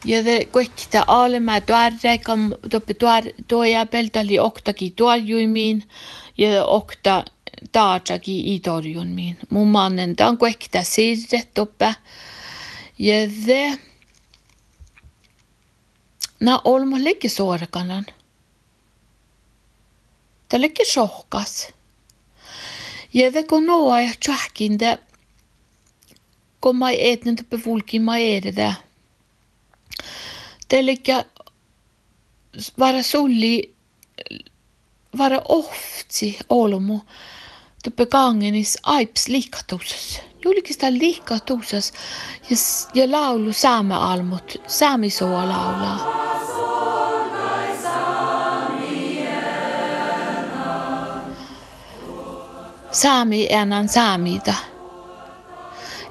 Ja 0.07 0.23
det 0.25 0.53
kaikki 0.53 1.01
alema 1.07 1.61
tuarre 1.61 2.19
kam 2.23 2.53
toppe 2.71 2.95
tuar 2.95 3.25
tuoja 3.49 3.87
peltali 3.87 4.39
oktakin 4.39 4.93
tuarjuimiin 4.93 5.83
ja 6.39 6.65
okta 6.65 7.25
taatsakin 7.73 8.47
i 8.47 8.61
torjunmiin. 8.61 9.39
Mun 9.51 9.69
mannen 9.69 10.15
on 10.29 10.39
kaikki 10.39 10.69
sirret 10.83 11.55
toppe. 11.55 11.95
Det 13.47 13.79
na 16.41 16.61
olma 16.65 16.97
ligger 16.99 17.31
sårakanan. 17.31 18.07
Det 20.51 20.61
ligger 20.61 20.85
sohkas. 20.85 21.69
Det 23.13 23.49
kun 23.49 23.67
noa 23.67 24.01
ja 24.01 24.13
tjahkin 24.21 24.79
kun 26.61 26.77
mä 26.77 26.91
etnen 26.91 27.37
toppe 27.37 27.65
vulkin 27.65 28.03
mä 28.03 28.19
edellä. 28.19 28.86
Eli 30.71 31.03
vara 32.79 33.03
sulli, 33.03 33.75
vara 35.19 35.41
ohtsi 35.45 36.39
olmu, 36.49 37.01
tuppe 37.85 38.07
kangenis 38.07 38.79
aips 38.83 39.29
liikatuusas. 39.29 40.21
Julkista 40.45 40.91
liikatuusas 40.91 41.93
ja, 42.51 42.57
ja 42.95 43.11
laulu 43.11 43.53
saame-almut, 43.53 44.57
saamisoo 44.67 45.49
laulaa. 45.49 46.27
Saami 52.93 53.47
enan 53.51 53.89
saamida. 53.89 54.55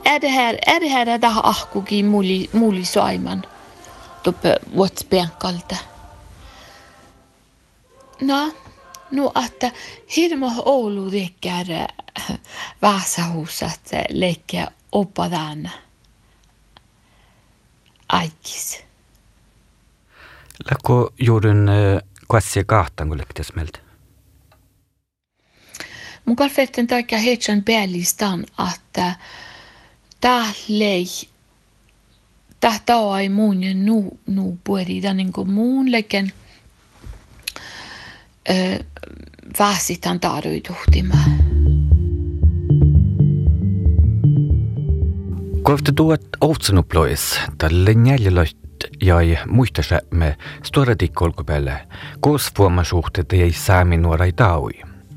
Är 0.06 0.20
det 0.20 0.28
här, 0.28 0.60
är 0.62 0.80
det 0.80 0.88
här 0.88 1.18
det 1.18 1.28
ahkugi 1.28 2.04
muli, 2.04 2.50
muli 2.52 2.86
soiman? 2.86 3.46
Tuppe 4.26 4.56
vuotspenkalta. 4.76 5.76
No, 8.22 8.54
no 9.12 9.32
että 9.46 9.72
hirmo 10.16 10.52
Oulu 10.66 11.12
tekkär 11.12 11.68
Vaasahusat 12.82 13.82
leikkiä 14.10 14.68
opadan 14.92 15.72
aikis. 18.10 18.84
Läkko 20.72 21.14
juurun 21.20 21.70
kassia 22.28 22.64
kahtan 22.64 23.08
kun 23.08 23.18
lektes 23.18 23.56
meiltä? 23.56 23.80
Mun 26.26 26.36
kalfetten 26.36 26.88
takia 26.88 27.18
heitsan 27.18 27.64
päällistan, 27.64 28.46
että 28.74 29.16
tää 30.22 30.46
lei 30.68 31.06
تحت 32.62 32.90
autoimmune 32.90 33.74
no, 33.74 34.12
no 34.28 34.58
puede 34.64 35.08
en 35.08 35.32
común, 35.32 35.92
leken 35.92 36.32
äh, 38.50 38.80
vähsitän 39.60 40.20
tarvituhtimaan. 40.20 41.32
Kohta 45.62 45.92
tuot 45.96 46.22
outsenuplois, 46.42 47.40
tälle 47.58 47.94
neljälöit 47.94 48.58
jäi 49.04 49.38
muistasämme 49.48 50.38
storedikolkupelle, 50.64 51.88
koos 52.20 52.52
vuoman 52.58 52.86
suhteet 52.86 53.34
ei 53.34 53.52
saami 53.54 53.98
nuorai 53.98 54.32
taui. 54.32 54.72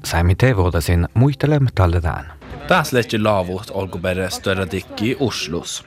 Saami 0.04 0.34
teevodasin 0.34 1.08
muistelemme 1.14 1.70
talledaan. 1.74 2.37
Taas 2.68 2.92
lehti 2.92 3.18
laavut 3.18 3.70
olkuperä 3.70 4.30
stora 4.30 4.70
dikki 4.70 5.16
Oslos. 5.20 5.84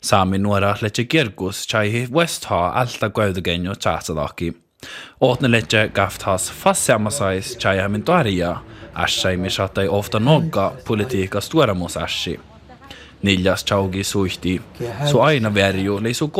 Saami 0.00 0.38
nuora 0.38 0.76
lehti 0.80 1.04
kirkus 1.04 1.66
chaihi 1.66 2.08
Westha 2.12 2.68
alta 2.68 3.10
koidugenjo 3.10 3.74
chaatsadaki. 3.74 4.56
Ootne 5.20 5.50
lehti 5.50 5.76
gafthas 5.94 6.52
fassamasais 6.52 7.58
chaihamin 7.58 8.02
tuaria, 8.02 8.56
ässai 9.04 9.36
misattai 9.36 9.88
ofta 9.88 10.20
nogga 10.20 10.72
politiikka 10.88 11.40
stuoramus 11.40 11.96
ässi. 11.96 12.40
Niljas 13.22 13.64
chaugi 13.64 14.04
suihti, 14.04 14.62
su 15.10 15.20
aina 15.20 15.54
verju 15.54 16.02
lei 16.02 16.14
su 16.14 16.30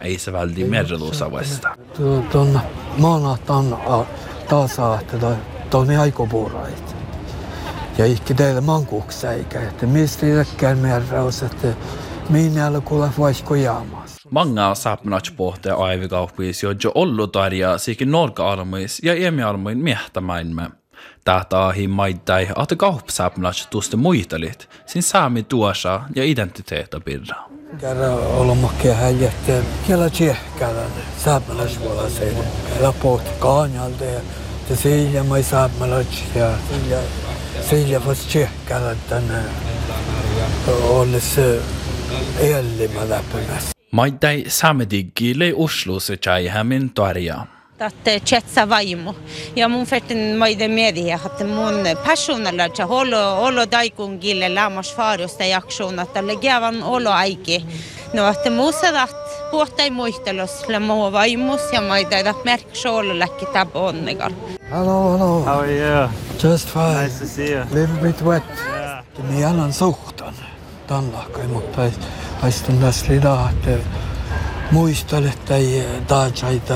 ei 0.00 0.18
se 0.18 0.32
väldi 0.32 0.64
merrelusa 0.64 1.32
vasta. 1.32 1.76
Tuon 2.32 2.60
maanahtan 2.98 3.76
taas 4.48 4.78
että 5.00 5.36
tuon 5.70 5.90
aikopuurait. 5.90 6.83
Ja 6.83 6.83
ikke 8.02 8.34
teille 8.34 8.60
mankuukseikä, 8.60 9.60
että 9.60 9.86
mistä 9.86 10.26
iäkkään 10.26 10.78
merraus, 10.78 11.42
että 11.42 11.68
olen 12.68 12.82
kuule 12.82 13.08
vaikka 13.18 13.56
jaamas. 13.56 14.16
Många 14.30 14.74
saapnatspåhte 14.74 15.70
aivikauppiis 15.70 16.62
jo 16.62 16.92
ollu 16.94 17.26
tarja 17.26 17.78
sikin 17.78 18.10
norka-armuis 18.10 19.00
ja 19.02 19.14
iemi-armuin 19.14 19.78
miehtämäinme. 19.78 20.70
Tätä 21.24 21.66
ahi 21.66 21.88
maittai, 21.88 22.48
että 22.62 22.76
kauppsaapnats 22.76 23.66
tuosta 23.66 23.96
muitelit, 23.96 24.68
sin 24.86 25.02
saami 25.02 25.42
tuosa 25.42 26.00
ja 26.14 26.24
identiteeta 26.24 27.00
pirra. 27.00 27.36
Kerran 27.80 28.12
olomakkia 28.12 28.94
häijätte, 28.94 29.62
kela 29.86 30.10
tsehkälän 30.10 30.90
saapnalaisvuolaisen, 31.24 32.34
kela 32.74 32.94
pohti 33.02 33.30
kaanjalta 33.38 34.04
ja 34.70 34.76
siitä 34.76 35.22
mai 35.24 35.42
saapnalats 35.42 36.22
ja 36.34 36.50
Silja 37.70 38.00
fast 38.00 38.28
tjekkar 38.28 38.96
tänne 39.08 39.38
olisi 40.88 41.40
elimä 42.38 43.08
läpynässä. 43.08 43.70
Maittai 43.90 44.44
samedigille 44.48 45.52
Oslossa 45.56 46.16
chaihamin 46.16 46.90
toaria. 46.90 47.46
Att 47.80 48.24
chetsa 48.24 48.68
vaimo. 48.68 49.14
Ja 49.56 49.68
mun 49.68 49.86
fertin 49.86 50.36
maide 50.36 50.68
media 50.68 51.18
att 51.24 51.40
mun 51.40 51.74
personalla 52.04 52.68
cha 52.68 52.86
holo 52.86 53.36
holo 53.36 53.70
daikun 53.70 54.18
gille 54.20 54.48
lamas 54.48 54.94
farusta 54.96 55.44
jakson 55.44 56.00
että 56.00 56.26
legevan 56.26 56.82
olo 56.82 57.10
aiki. 57.10 57.64
No 58.12 58.28
että 58.28 58.50
musadat 58.50 59.16
puhtai 59.50 59.90
muistelos 59.90 60.68
le 60.68 60.78
mo 60.78 61.12
vaimus 61.12 61.72
ja 61.72 61.80
maide 61.80 62.24
dat 62.24 62.44
merk 62.44 62.76
solo 62.76 63.18
läkki 63.18 63.46
tab 63.46 63.76
onnegal. 63.76 64.32
Hello, 64.70 65.12
hello. 65.12 65.42
How 65.44 65.60
are 65.60 65.70
you? 65.70 66.08
Just 66.38 66.68
fine. 66.68 66.94
Nice 66.94 67.18
to 67.18 67.26
see 67.26 67.50
you. 67.52 67.64
Little 67.70 67.96
bit 68.02 68.22
wet. 68.22 68.42
Yeah. 68.66 69.50
Annan 69.50 69.72
suhtan 69.72 70.34
tanlakai, 70.86 71.46
mutta 71.48 71.90
haistun 72.40 72.78
tässä 72.78 73.06
lidaa, 73.08 73.50
että 73.50 73.84
muistelette 74.70 75.56
ei 75.56 75.84
taatsaita 76.06 76.74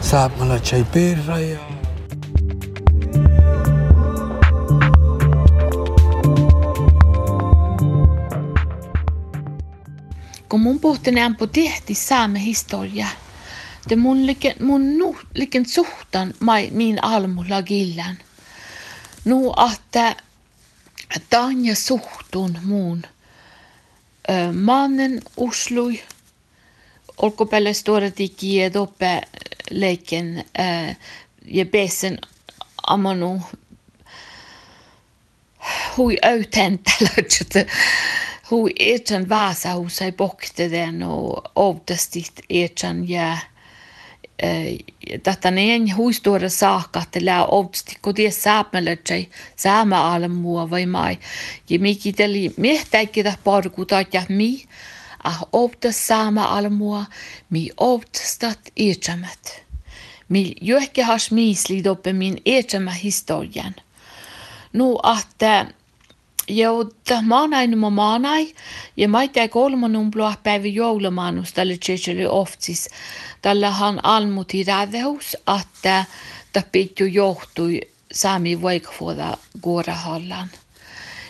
saamalla 0.00 0.58
tjei 0.58 0.84
pirra 0.84 1.38
ja 1.38 1.58
kun 10.48 10.60
mun 10.60 10.80
pohtin 10.80 11.18
ämpö 11.18 11.46
tehti 11.46 11.94
saame 11.94 12.40
historia, 12.40 13.06
sitten 13.86 13.98
mun, 13.98 14.18
mun 14.60 14.98
nuhlikin 14.98 15.68
suhtan 15.68 16.34
mai 16.40 16.70
min 16.70 17.04
almulla 17.04 17.62
killan. 17.62 18.18
Nu 19.24 19.52
ahtä 19.56 20.16
Tanja 21.30 21.74
suhtun 21.74 22.58
muun. 22.64 23.02
Ö, 24.30 24.52
mannen 24.52 25.22
uslui. 25.36 26.02
Olkopäälle 27.16 27.72
står 27.74 28.02
at 28.02 28.18
de 28.18 28.24
ikke 28.24 28.46
gir 28.46 28.78
opp 28.78 29.02
leken 29.70 30.44
eh, 30.58 30.96
besen 31.70 32.18
amano 32.86 33.40
hui 35.96 36.16
autentelötset. 36.22 37.68
Hui 38.50 38.72
etsen 38.78 39.28
vaasa 39.28 39.74
husai 39.74 40.12
bokte 40.12 40.70
den 40.70 41.02
och 41.02 41.44
oftast 41.54 42.14
ditt 42.14 42.40
etsen 42.50 43.08
jää. 43.08 43.38
Ja 43.40 43.55
Tätä 45.22 45.50
niin 45.50 45.96
huistuora 45.96 46.48
saakka, 46.48 47.02
että 47.02 47.18
lää 47.22 47.46
ovdasti, 47.46 47.96
kun 48.02 48.14
tie 48.14 48.30
saapmelle, 48.30 48.98
saama 49.56 50.14
alle 50.14 50.28
mua 50.28 50.70
vai 50.70 50.86
mai. 50.86 51.18
Ja 51.70 51.78
mikä 51.78 52.12
teli 52.16 52.54
miettäikki 52.56 53.22
täh 53.22 53.38
parkuta 53.44 54.04
ja 54.12 54.22
mi, 54.28 54.64
ah 55.24 55.42
ovdas 55.52 56.06
saama 56.06 56.44
alle 56.44 56.68
mua, 56.68 57.04
mi 57.50 57.70
ovdastat 57.76 58.60
etsamät. 58.76 59.66
Mi 60.28 60.54
johke 60.60 61.02
has 61.02 61.30
miisli 61.30 61.84
doppe 61.84 62.12
min 62.12 62.36
etsamä 62.46 62.90
historian. 62.90 63.74
Nu 64.72 64.98
att 65.02 65.42
Jo, 66.48 66.90
maanai 67.22 67.66
ma 67.66 67.90
maanai, 67.90 68.54
ja 68.96 69.08
ma 69.08 69.22
ei 69.22 69.28
tea 69.28 69.48
kolmanum 69.48 70.10
pluah 70.10 70.38
päevi 70.42 70.74
joulumanus 70.74 71.52
tälle 71.52 71.76
tšetšeli 71.76 72.26
oftis. 72.26 72.88
Tällähän 73.42 74.04
almuti 74.04 74.64
rädehus, 74.64 75.36
että 75.60 76.04
ta 76.52 76.62
pitju 76.72 77.06
johtui 77.06 77.80
saami 78.12 78.62
voikfuoda 78.62 79.36
kuorahallan. 79.60 80.50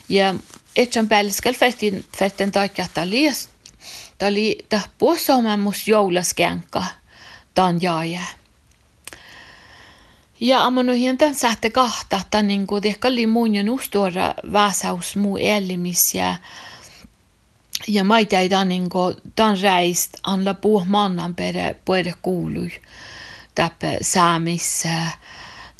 Ja 0.08 0.34
etsän 0.76 1.08
päälliskel 1.08 1.54
fähtin 1.54 2.04
fähtin 2.18 2.52
takia 2.52 2.86
ta 2.94 3.10
lies, 3.10 3.48
ta 4.18 4.32
li 4.32 4.58
ta 4.68 4.80
puosomamus 4.98 5.88
joulaskänka, 5.88 6.84
tan 7.54 7.82
jaaja. 7.82 8.22
Ja 10.40 10.64
amano 10.64 10.92
hientan 10.92 11.34
sähte 11.34 11.70
kahta, 11.70 12.16
että 12.16 12.42
niin 12.42 12.66
kuin 12.66 12.82
oli 13.04 13.26
muun 13.26 13.54
ja 13.54 13.62
nustuora 13.62 14.34
vasaus 14.52 15.16
muu 15.16 15.36
elimis 15.36 16.14
ja 16.14 16.36
ja 17.88 18.04
mä 18.04 18.24
tein 18.24 18.68
niin 18.68 18.88
kuin 18.88 19.16
tämän 19.34 19.60
reist 19.60 20.10
anla 20.22 20.54
puh 20.54 20.86
mannan 20.86 21.34
pere 21.34 21.76
puhuta 21.84 22.12
kuului 22.22 22.70
täpä 23.54 23.98
saamissa. 24.02 24.88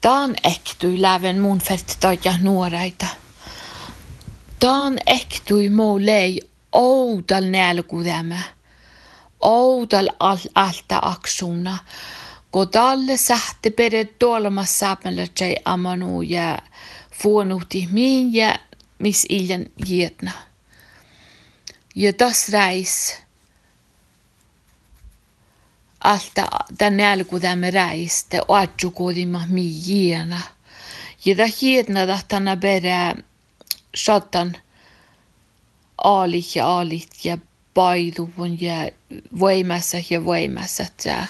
Tämän 0.01 0.37
ehtui 0.45 1.03
läven 1.03 1.41
mun 1.41 1.59
fett 1.59 1.91
ja 2.25 2.35
nuoreita. 2.41 3.07
Tämän 4.61 4.99
ehtui 5.07 5.69
muu 5.69 5.99
lei 6.01 6.41
oudal 6.73 7.45
nälkudämä. 7.45 8.39
Oudal 9.41 10.09
al 10.21 10.39
alta 10.55 10.99
aksuna. 11.03 11.79
Kodalle 12.51 13.17
sähti 13.17 13.71
pere 13.71 14.05
tuolemas 14.05 14.79
saapmelle 14.79 15.29
tjei 15.35 15.57
amanu 15.65 16.23
ja 16.23 16.59
fuonuhti 17.13 17.89
min 17.93 18.35
ja 18.35 18.59
mis 18.99 19.27
iljan 19.29 19.67
jietna. 19.87 20.31
Ja 21.95 22.13
tas 22.13 22.49
reis 22.49 23.19
alta 26.01 26.49
tänne 26.79 27.13
alkudamme 27.13 27.71
reiste 27.71 28.41
och 28.41 28.59
atjukodima 28.59 29.47
mi 29.49 29.67
jiena. 29.87 30.41
Ja 31.25 31.37
da 31.37 31.49
jietna 31.61 32.19
tänä 32.29 32.57
pere 32.57 33.17
satan 33.95 34.57
aalit 35.99 36.57
ja 36.57 36.67
aalit 36.67 37.25
ja 37.25 37.39
paiduvun 37.75 38.61
ja 38.61 38.91
voimassa 39.41 39.97
ja 40.11 40.25
voimassa. 40.25 40.85
Ja 41.05 41.27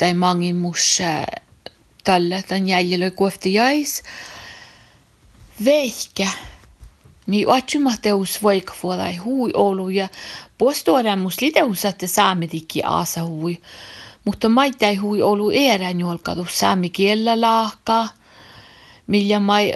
tai 0.00 0.14
mangin 0.14 0.56
mus 0.56 0.98
tällä 2.04 2.42
tämän 2.42 2.68
jäljellä 2.68 3.10
kohti 3.10 3.54
jäis. 3.54 4.02
Veikä. 5.64 6.28
Mi 7.26 7.46
otsuma 7.46 7.90
teus 8.02 8.42
voikfuolai 8.42 9.16
hui 9.16 9.50
olu 9.54 9.88
ja 9.88 10.08
postuodan 10.58 11.18
mus 11.18 11.40
liteus 11.40 11.84
että 11.84 12.06
saamedikki 12.06 12.82
aasa 12.82 13.24
hui. 13.24 13.58
Mutta 14.24 14.48
maitai 14.48 14.94
hui 14.94 15.22
olu 15.22 15.50
erän 15.50 16.00
jolkadu 16.00 16.46
saami 16.50 16.90
kiellä 16.90 17.40
laakka. 17.40 18.08
Millä 19.06 19.40
mai 19.40 19.72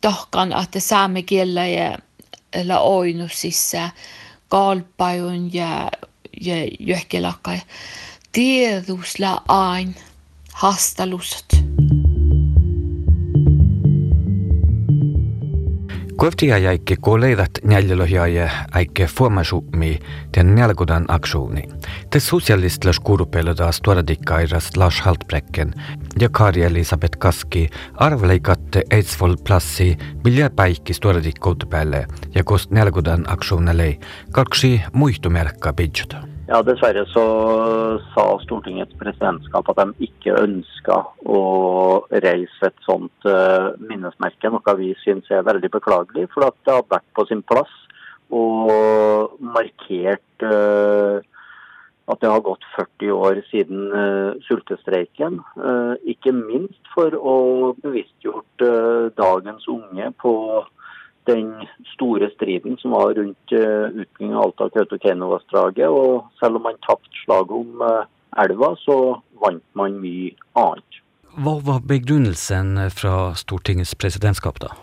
tohkan 0.00 0.62
että 0.62 0.80
saami 0.80 1.22
kiellä 1.22 1.66
ja 1.66 1.98
la 2.64 2.80
oinusissa 2.80 3.90
kalpajun 4.48 5.54
ja 5.54 5.88
ja 6.40 6.54
johkelakka 6.78 7.52
tiedusla 8.32 9.42
ain 9.48 9.94
hastalusat. 10.52 11.46
Kueftia 16.16 16.58
jäikki 16.58 16.96
kuoleidat 16.96 17.50
njäljelohjaaja 17.64 18.50
äikke 18.72 19.06
fuomasummi 19.06 19.98
den 20.36 20.54
nälkudan 20.54 21.04
aktioni. 21.08 21.62
Te 22.10 22.20
sosialistlas 22.20 23.00
kurupelodas 23.00 23.80
tuoradikkairas 23.80 24.76
Lars 24.76 25.00
Haltbrecken 25.00 25.74
ja 26.20 26.28
Kari 26.28 26.62
Elisabeth 26.62 27.18
Kaski 27.18 27.68
arveleikatte 27.94 28.82
Eidsvoll 28.90 29.36
plassi 29.44 29.96
millä 30.24 30.50
päikkis 30.50 31.00
tuoradikkoutta 31.00 31.66
päälle 31.66 32.06
ja 32.34 32.44
kost 32.44 32.70
nälkudan 32.70 33.24
aktionelle 33.32 33.98
kaksi 34.30 34.80
muistumerkka 34.92 35.72
bidjota. 35.72 36.31
Ja, 36.48 36.58
Dessverre 36.66 37.04
så 37.06 37.22
sa 38.10 38.22
Stortingets 38.42 38.96
presidentskap 38.98 39.68
at 39.70 39.78
de 39.78 40.08
ikke 40.08 40.34
ønska 40.40 40.96
å 41.22 41.42
reise 42.10 42.66
et 42.66 42.82
sånt 42.82 43.28
uh, 43.30 43.70
minnesmerke, 43.78 44.50
noe 44.50 44.74
vi 44.80 44.90
syns 45.04 45.30
er 45.30 45.46
veldig 45.46 45.70
beklagelig. 45.70 46.26
For 46.34 46.48
at 46.48 46.58
det 46.66 46.74
har 46.74 46.88
vært 46.90 47.06
på 47.14 47.26
sin 47.30 47.44
plass 47.46 47.70
og 48.34 49.38
markert 49.38 50.46
uh, 50.48 51.22
at 52.10 52.18
det 52.18 52.34
har 52.34 52.42
gått 52.42 52.66
40 52.74 53.14
år 53.14 53.42
siden 53.52 53.86
uh, 53.94 54.34
sultestreiken. 54.48 55.38
ikke 56.02 56.34
minst 56.34 56.90
for 56.90 57.14
å 57.14 57.36
bevisstgjort 57.84 58.66
dagens 59.14 59.70
unge 59.70 60.10
på 60.18 60.34
den 61.30 61.52
store 61.94 62.30
striden 62.34 62.78
som 62.80 62.94
var 62.96 63.14
rundt 63.18 63.54
uh, 63.54 63.90
utbygging 63.92 64.34
av 64.34 64.48
Alta-Kautokeino-vassdraget. 64.48 65.88
Og 65.88 66.26
selv 66.40 66.58
om 66.58 66.66
man 66.68 66.80
tapte 66.86 67.24
slaget 67.24 67.54
om 67.58 67.84
uh, 67.84 68.04
elva, 68.44 68.72
så 68.82 68.98
vant 69.42 69.64
man 69.78 70.00
mye 70.02 70.32
annet. 70.58 71.02
Hva 71.32 71.56
var 71.64 71.84
begrunnelsen 71.88 72.76
fra 72.92 73.32
Stortingets 73.38 73.94
presidentskap, 73.96 74.58
da? 74.60 74.74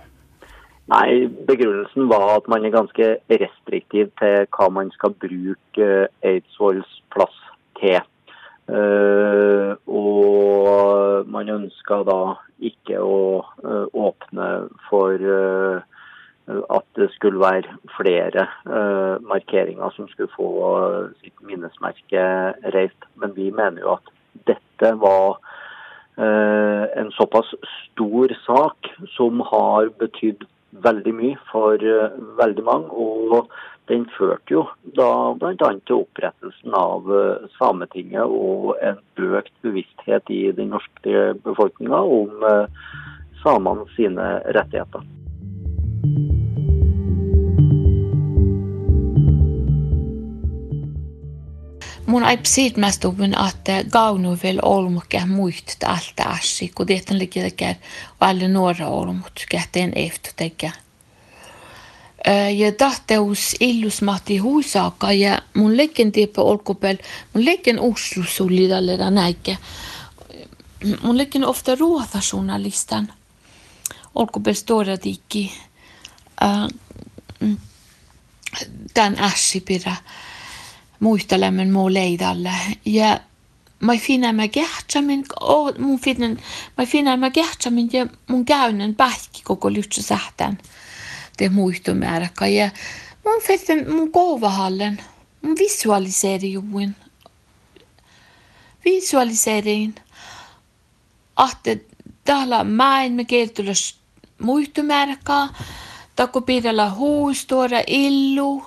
Nei, 0.90 1.28
Begrunnelsen 1.46 2.08
var 2.10 2.40
at 2.40 2.48
man 2.50 2.64
er 2.66 2.74
ganske 2.74 3.10
restriktiv 3.30 4.10
til 4.18 4.48
hva 4.56 4.70
man 4.74 4.90
skal 4.96 5.14
bruke 5.22 5.90
uh, 5.90 6.08
Eidsvolls 6.26 6.96
plass 7.14 7.36
til. 7.82 8.00
Uh, 8.70 9.74
og 9.90 11.30
man 11.30 11.50
ønska 11.50 12.04
da 12.06 12.20
ikke 12.62 13.00
å 13.02 13.22
uh, 13.66 13.86
åpne 13.98 14.50
for 14.90 15.18
uh, 15.18 15.86
at 16.50 16.86
det 16.98 17.10
skulle 17.14 17.40
være 17.40 17.78
flere 17.98 18.46
uh, 18.66 19.22
markeringer 19.26 19.94
som 19.96 20.08
skulle 20.10 20.32
få 20.36 20.50
sitt 21.22 21.36
minnesmerke 21.46 22.24
reist. 22.76 23.10
Men 23.22 23.36
vi 23.36 23.50
mener 23.52 23.84
jo 23.84 23.98
at 23.98 24.14
dette 24.50 24.94
var 25.02 25.40
uh, 26.18 26.86
en 27.00 27.12
såpass 27.18 27.54
stor 27.74 28.34
sak 28.46 28.94
som 29.16 29.44
har 29.52 29.92
betydd 30.02 30.48
veldig 30.86 31.14
mye 31.18 31.38
for 31.52 31.82
veldig 32.38 32.66
mange. 32.66 32.90
Og 32.94 33.50
den 33.90 34.06
førte 34.18 34.54
jo 34.54 34.66
da 34.98 35.10
bl.a. 35.38 35.54
til 35.58 36.04
opprettelsen 36.04 36.76
av 36.78 37.10
Sametinget 37.58 38.26
og 38.26 38.76
en 38.86 39.02
økt 39.18 39.54
bevissthet 39.66 40.30
i 40.30 40.44
den 40.54 40.70
norske 40.76 41.32
befolkninga 41.46 42.04
om 42.22 42.46
samene 43.42 43.90
sine 43.96 44.36
rettigheter. 44.54 45.02
Mun 52.10 52.24
ai 52.24 52.40
siitmästuvun, 52.44 53.34
että 53.48 53.84
gaunu 53.90 54.38
vielä 54.44 54.60
olmukke 54.64 55.26
muist 55.26 55.84
alta 55.86 56.24
assi, 56.24 56.72
kun 56.76 56.86
liikin 57.12 57.44
tekee 57.44 57.78
alle 58.20 58.48
nuora 58.48 58.88
olmut, 58.88 59.46
kähteen 59.50 59.92
eftu 59.96 60.30
tekee. 60.36 60.72
Ja 62.56 62.72
tahteus 62.72 63.56
illusmahti 63.60 64.38
huisaaka 64.38 65.12
ja 65.12 65.42
mun 65.54 65.78
lekken 65.78 66.12
tiepä 66.12 66.42
olkupel, 66.42 66.98
mun 67.34 67.46
lekken 67.46 67.80
uslus 67.80 68.42
oli 68.42 68.68
tällä 68.68 69.12
näikä. 69.12 69.56
Mun 71.02 71.18
lekken 71.18 71.46
ofta 71.46 71.76
ruotajournalistan. 71.76 73.14
Olkupel 74.16 74.54
stora 74.54 74.98
dikki. 75.04 75.54
Tän 78.94 79.20
ässipirä 79.20 79.96
muistelemme 81.00 81.66
muu 81.66 81.94
leidalle. 81.94 82.52
Ja 82.86 83.20
mä 83.80 83.98
finna 83.98 84.34
mä 84.34 84.48
kehtsamin, 84.48 85.26
mun 85.78 86.00
finna, 86.00 86.28
mä 86.78 86.86
finna 86.86 87.18
mä 87.18 87.30
kehtsamin 87.30 87.90
ja 87.94 88.08
mun 88.28 88.46
käynnän 88.46 88.96
pähki 88.96 89.42
koko 89.44 89.74
lyhtsä 89.74 90.02
sähtän. 90.02 90.58
te 91.38 91.50
muistomääräkä. 91.50 92.48
Ja 92.48 92.70
mun 93.26 93.42
fätten 93.42 93.94
mun 93.94 94.12
koovahallen, 94.12 95.02
mun 95.42 95.56
visualiseerijuin. 95.60 96.96
Visualiseerin, 98.86 99.96
ahte 101.36 101.86
täällä 102.24 102.64
mäen 102.64 103.14
me 103.14 103.26
kertulus 103.26 104.00
muistomääräkä, 104.42 105.48
takku 106.16 106.42
piirellä 106.42 106.90
huustuora 106.90 107.82
illu, 107.88 108.66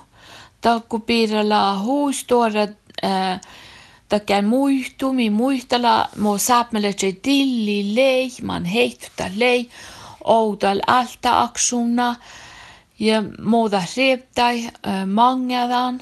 takku 0.63 0.99
piirellä 0.99 1.79
huustuora 1.79 2.61
äh, 3.03 3.41
takään 4.09 4.45
muistumi 4.45 5.29
muistella, 5.29 6.09
mo 6.17 6.37
saapmelle 6.37 6.93
se 6.97 7.11
tilli 7.21 7.95
lei, 7.95 8.31
man 8.41 8.65
heittä 8.65 9.31
lei, 9.35 9.69
outal 10.23 10.81
alta 10.87 11.41
aksuna, 11.41 12.15
ja 12.99 13.23
muuta 13.45 13.83
rieptai 13.97 14.65
äh, 14.65 14.71
mangedan, 15.07 16.01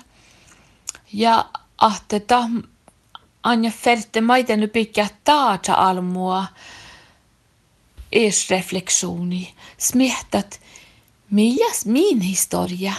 ja 1.13 1.45
ahte 1.77 2.19
ta 2.19 2.49
anja 3.43 3.71
ferte 3.71 4.21
maiten 4.21 4.69
pikkä 4.69 5.07
taata 5.23 5.73
almua, 5.73 6.45
es 8.11 8.49
refleksioni, 8.49 9.53
smehtat, 9.77 10.59
miljas 11.29 11.85
min 11.85 12.21
historia, 12.21 12.93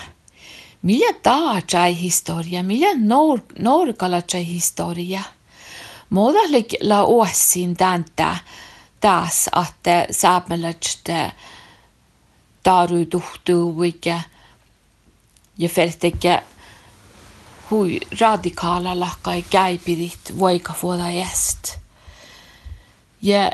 Millä 0.83 1.12
taajai 1.23 2.01
historia, 2.01 2.62
millä 2.62 2.88
nor, 2.99 3.40
norkalatsai 3.59 4.47
historia. 4.47 5.23
Muodalle 6.11 6.64
la 6.81 7.05
uosin 7.05 7.77
täntä 7.77 8.37
taas, 9.01 9.51
että 9.68 10.07
saapmelatsta 10.11 11.31
taru 12.62 13.07
tuhtuu 13.07 13.77
ja 15.59 15.68
fältäkä 15.68 16.42
hui 17.71 18.01
radikaalalla 18.21 19.09
kai 19.23 19.45
käipidit 19.51 20.38
voika 20.38 20.73
fuoda 20.73 21.09
est. 21.09 21.79
Ja 23.23 23.51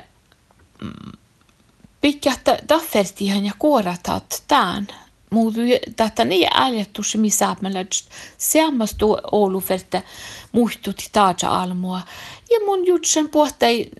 pikkä 2.01 2.33
taffertihan 2.67 3.47
ja 3.47 3.53
kuoratat 3.59 4.43
tämän 4.49 4.87
muutu 5.31 5.61
tätä 5.97 6.25
niin 6.25 6.49
äljettus 6.55 7.17
missä 7.17 7.57
meillä 7.61 7.85
seammastu 8.39 9.17
Oulu 9.33 9.63
verta 9.69 10.03
muistutti 10.53 11.09
taata 11.13 11.63
almua. 11.63 12.01
Ja 12.51 12.59
mun 12.67 12.87
jutsen 12.87 13.29
puhtei 13.29 13.91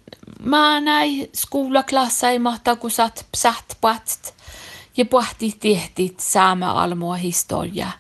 mä 0.43 0.81
näin 0.81 1.31
skoulaklassa 1.35 2.31
ei 2.31 2.39
mahtaa 2.39 2.77
kun 2.77 2.91
saat 2.91 3.27
psat 3.33 3.77
past 3.81 4.35
ja 4.97 5.05
pohti 5.05 5.57
tehtit 5.61 6.21
saama 6.21 6.71
almua 6.71 7.15
historia. 7.17 7.91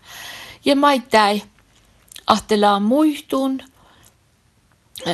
Ja 0.65 0.77
maittai 0.77 1.43
ahtelaa 2.27 2.81
muistun 2.81 3.63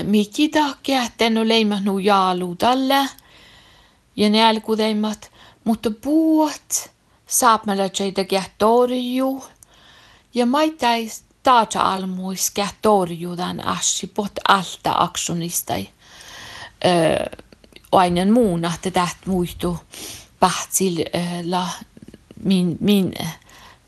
mikki 0.02 0.48
takia, 0.48 1.02
että 1.02 1.24
en 1.24 1.38
ole 1.38 1.48
leimannut 1.48 2.02
jaalu 2.02 2.56
tällä 2.56 3.08
ja 4.16 4.30
nälkudeimmat, 4.30 5.32
mutta 5.64 5.90
puot 5.90 6.93
saapmalla 7.34 7.88
tseitä 7.88 8.24
kähtorju 8.24 9.44
ja 10.34 10.46
maitai 10.46 11.10
taata 11.42 11.80
almuis 11.80 12.50
kähtorju 12.50 13.36
dan 13.36 13.66
assi 13.66 14.06
pot 14.06 14.32
alta 14.48 14.94
aksunista. 14.98 15.74
Öö, 15.74 17.38
aina 17.92 18.32
muuna, 18.32 18.74
että 18.74 18.90
täht 18.90 19.18
pahtsil 20.40 21.04
la 21.44 21.68
min, 22.44 22.76
min 22.80 23.12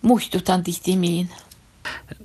muistutan 0.02 0.62
tihti 0.62 0.96
min. 0.96 1.30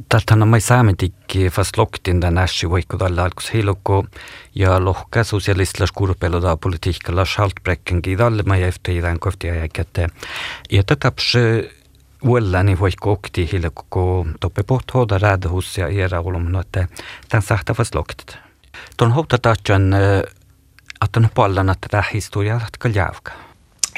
Tartana 0.10 0.46
mõisametiki 0.46 1.50
vast 1.58 1.78
loktinda 1.78 2.32
näši 2.32 2.68
võikud 2.68 3.04
alla 3.06 3.24
algus 3.24 3.54
heiluku 3.54 4.06
ja 4.56 4.80
lohka 4.80 5.24
sosialistlas 5.24 5.92
kurpeluda 5.92 6.58
poliitikala 6.58 7.26
šaltbrekkengi 7.26 8.18
talma 8.18 8.58
ja 8.58 8.72
FTI-dan 8.72 9.20
kohti 9.20 9.48
ja 9.48 9.56
jäkätte. 9.56 10.08
Ja 10.72 10.84
tätäpsi 10.84 11.40
Uellani 12.26 12.80
voi 12.80 12.92
kokti 13.00 13.50
hiljakkuu 13.52 14.28
toppe 14.40 14.64
pohtoda 14.64 15.18
räädhus 15.18 15.78
ja 15.78 15.88
iera 15.88 16.20
olumnuette 16.20 16.88
tämän 17.30 17.44
sahtavas 17.44 17.96
loktit. 17.96 18.38
Tuon 18.98 19.12
houta 19.12 19.38
tahtjan, 19.38 19.94
että 21.06 21.20
on 21.20 21.30
paljon 21.36 21.76
tätä 21.82 22.04
historiaa 22.14 22.60
ratka 22.60 22.90
jäävkä. 22.90 23.32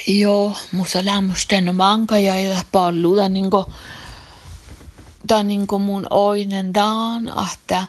Joo, 0.08 0.58
musta 0.72 1.06
lämmusten 1.06 1.76
manga 1.76 2.18
ja 2.18 2.64
palluda 2.72 3.30
niinku 3.30 3.64
kuin 3.64 3.76
on 5.32 5.48
niin 5.48 5.68
kuin 5.68 5.82
mun 5.82 6.08
oinen 6.10 6.74
daan, 6.74 7.34
että 7.54 7.88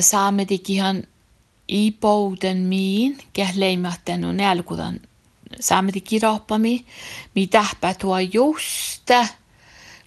saamme 0.00 0.46
ihan 0.68 1.02
ipouden 1.68 2.56
miin, 2.56 3.18
kähleimätten 3.32 4.24
on 4.24 4.36
nälkudan 4.36 5.00
saamme 5.60 5.92
kirjoittami, 5.92 6.84
mitä 7.34 7.64
tuo 7.98 8.18
just 8.18 9.10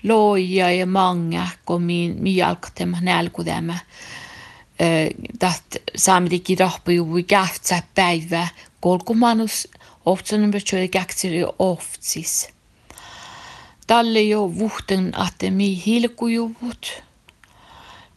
loja 0.04 0.72
ja 0.72 0.86
manga, 0.86 1.48
kun 1.66 1.84
mi, 1.84 2.16
mi 2.20 2.42
alkatem 2.42 2.94
nälkudamme. 3.02 3.80
That 5.40 5.64
saamme 5.96 6.30
kirjoittami 6.30 7.24
kähtsä 7.24 7.84
päivä, 7.96 8.48
kolkumanus 8.80 9.68
oftsan 10.06 10.52
betyder 10.52 10.88
käksiri 10.88 11.46
oftsis. 11.60 12.50
Talle 13.88 14.22
jo 14.22 14.56
vuhten 14.56 15.20
ahte 15.20 15.50
mi 15.50 15.84
hilkujuvut. 15.86 17.04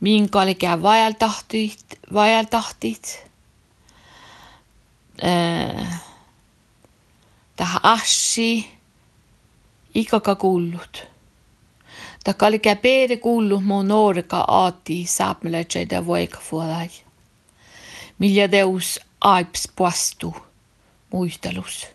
Minkä 0.00 0.40
oli 0.40 0.54
käy 0.54 0.82
vajaltahtit, 0.82 1.84
vajaltahtit. 2.12 3.26
Äh, 5.24 6.02
tähän 7.56 7.80
assi, 7.82 8.70
ikaka 9.94 10.34
kullut. 10.34 11.06
Tämä 12.24 12.48
oli 12.48 12.58
käy 12.58 12.76
peede 12.76 13.16
kullut 13.16 13.64
mun 13.64 13.88
nuorika 13.88 14.44
aati 14.48 15.06
saapmeletseitä 15.06 16.06
voika 16.06 16.40
fuolai. 16.40 16.90
Millä 18.18 18.50
deus 18.50 19.00
aips 19.20 19.68
puastu 19.76 20.36
muistelus 21.12 21.86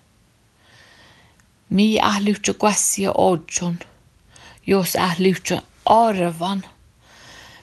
mi 1.76 2.00
ählyhtsä 2.02 2.54
kwassia 2.54 3.12
odjon, 3.18 3.80
jos 4.68 4.96
ählyhtsä 4.96 5.62
arvan, 5.86 6.64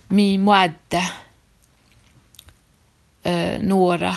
mi 0.09 0.38
muadda 0.38 1.03
nuora 3.62 4.14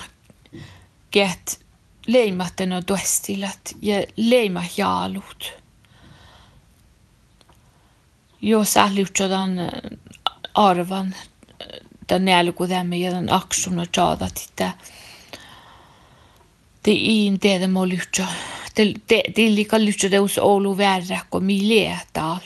get 1.11 1.59
leimattena 2.07 2.81
tuestilat 2.81 3.59
ja 3.81 4.03
leima 4.17 4.63
jaalut. 4.77 5.53
Jos 8.41 8.77
ählyhtsä 8.77 9.29
tämän 9.29 9.71
arvan, 10.53 11.15
tämän 12.07 12.25
nälkutämme 12.25 12.97
ja 12.97 13.11
tämän 13.11 13.33
aksuna 13.33 13.85
tjaadat, 13.85 14.37
että 14.49 14.71
det 16.85 16.91
är 16.91 17.25
inte 17.25 17.67
det 18.77 18.85
må 18.85 18.91
lycka 18.91 19.31
Tillika 19.33 19.77
lytsedeus 19.79 20.37
Oulu 20.37 20.77
värräkko 20.77 21.39
miljötal. 21.39 22.41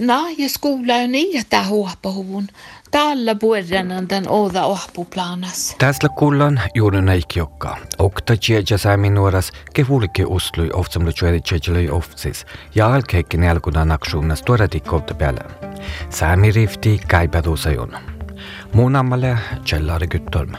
Na, 0.00 0.30
ja 0.38 0.48
skola 0.48 0.94
on 0.94 1.12
niin, 1.12 1.40
että 1.40 1.64
huoppahuvun. 1.64 2.48
Tällä 2.90 3.34
puolella 3.34 4.08
den 4.08 4.28
oda 4.28 4.64
ohpuplanas. 4.64 5.76
Tässä 5.78 6.08
kullan 6.08 6.60
juuri 6.74 7.02
näikkiokka. 7.02 7.76
Okta 7.98 8.36
tjeja 8.36 8.78
saamin 8.78 9.14
nuoras 9.14 9.52
kehulke 9.74 10.24
uslui 10.26 10.70
oftsamlu 10.72 11.12
tjuedi 11.12 11.40
tjejelöi 11.40 11.90
oftsis. 11.90 12.46
Ja 12.74 12.94
alkeikki 12.94 13.36
nälkudan 13.36 13.92
aksuunas 13.92 14.42
tuoda 14.42 14.68
tikkolta 14.68 15.14
päällä. 15.14 15.40
Saami 16.10 16.52
rifti 16.52 17.00
kaipadusajon. 17.10 17.98
Muun 18.72 18.96
ammalle 18.96 19.38
Kjellari 19.64 20.06
Gyttolm. 20.06 20.52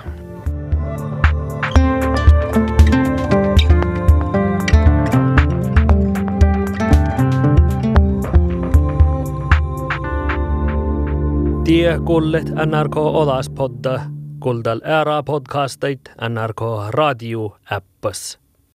Tie 11.69 11.99
kuulet 12.01 12.47
NRK 12.49 12.97
Olaspodda, 12.97 13.91
kuuldel 14.41 14.79
ära 14.81 15.19
podcastit 15.23 16.09
NRK 16.17 16.61
raadio 16.89 17.43
äppas 17.69 18.39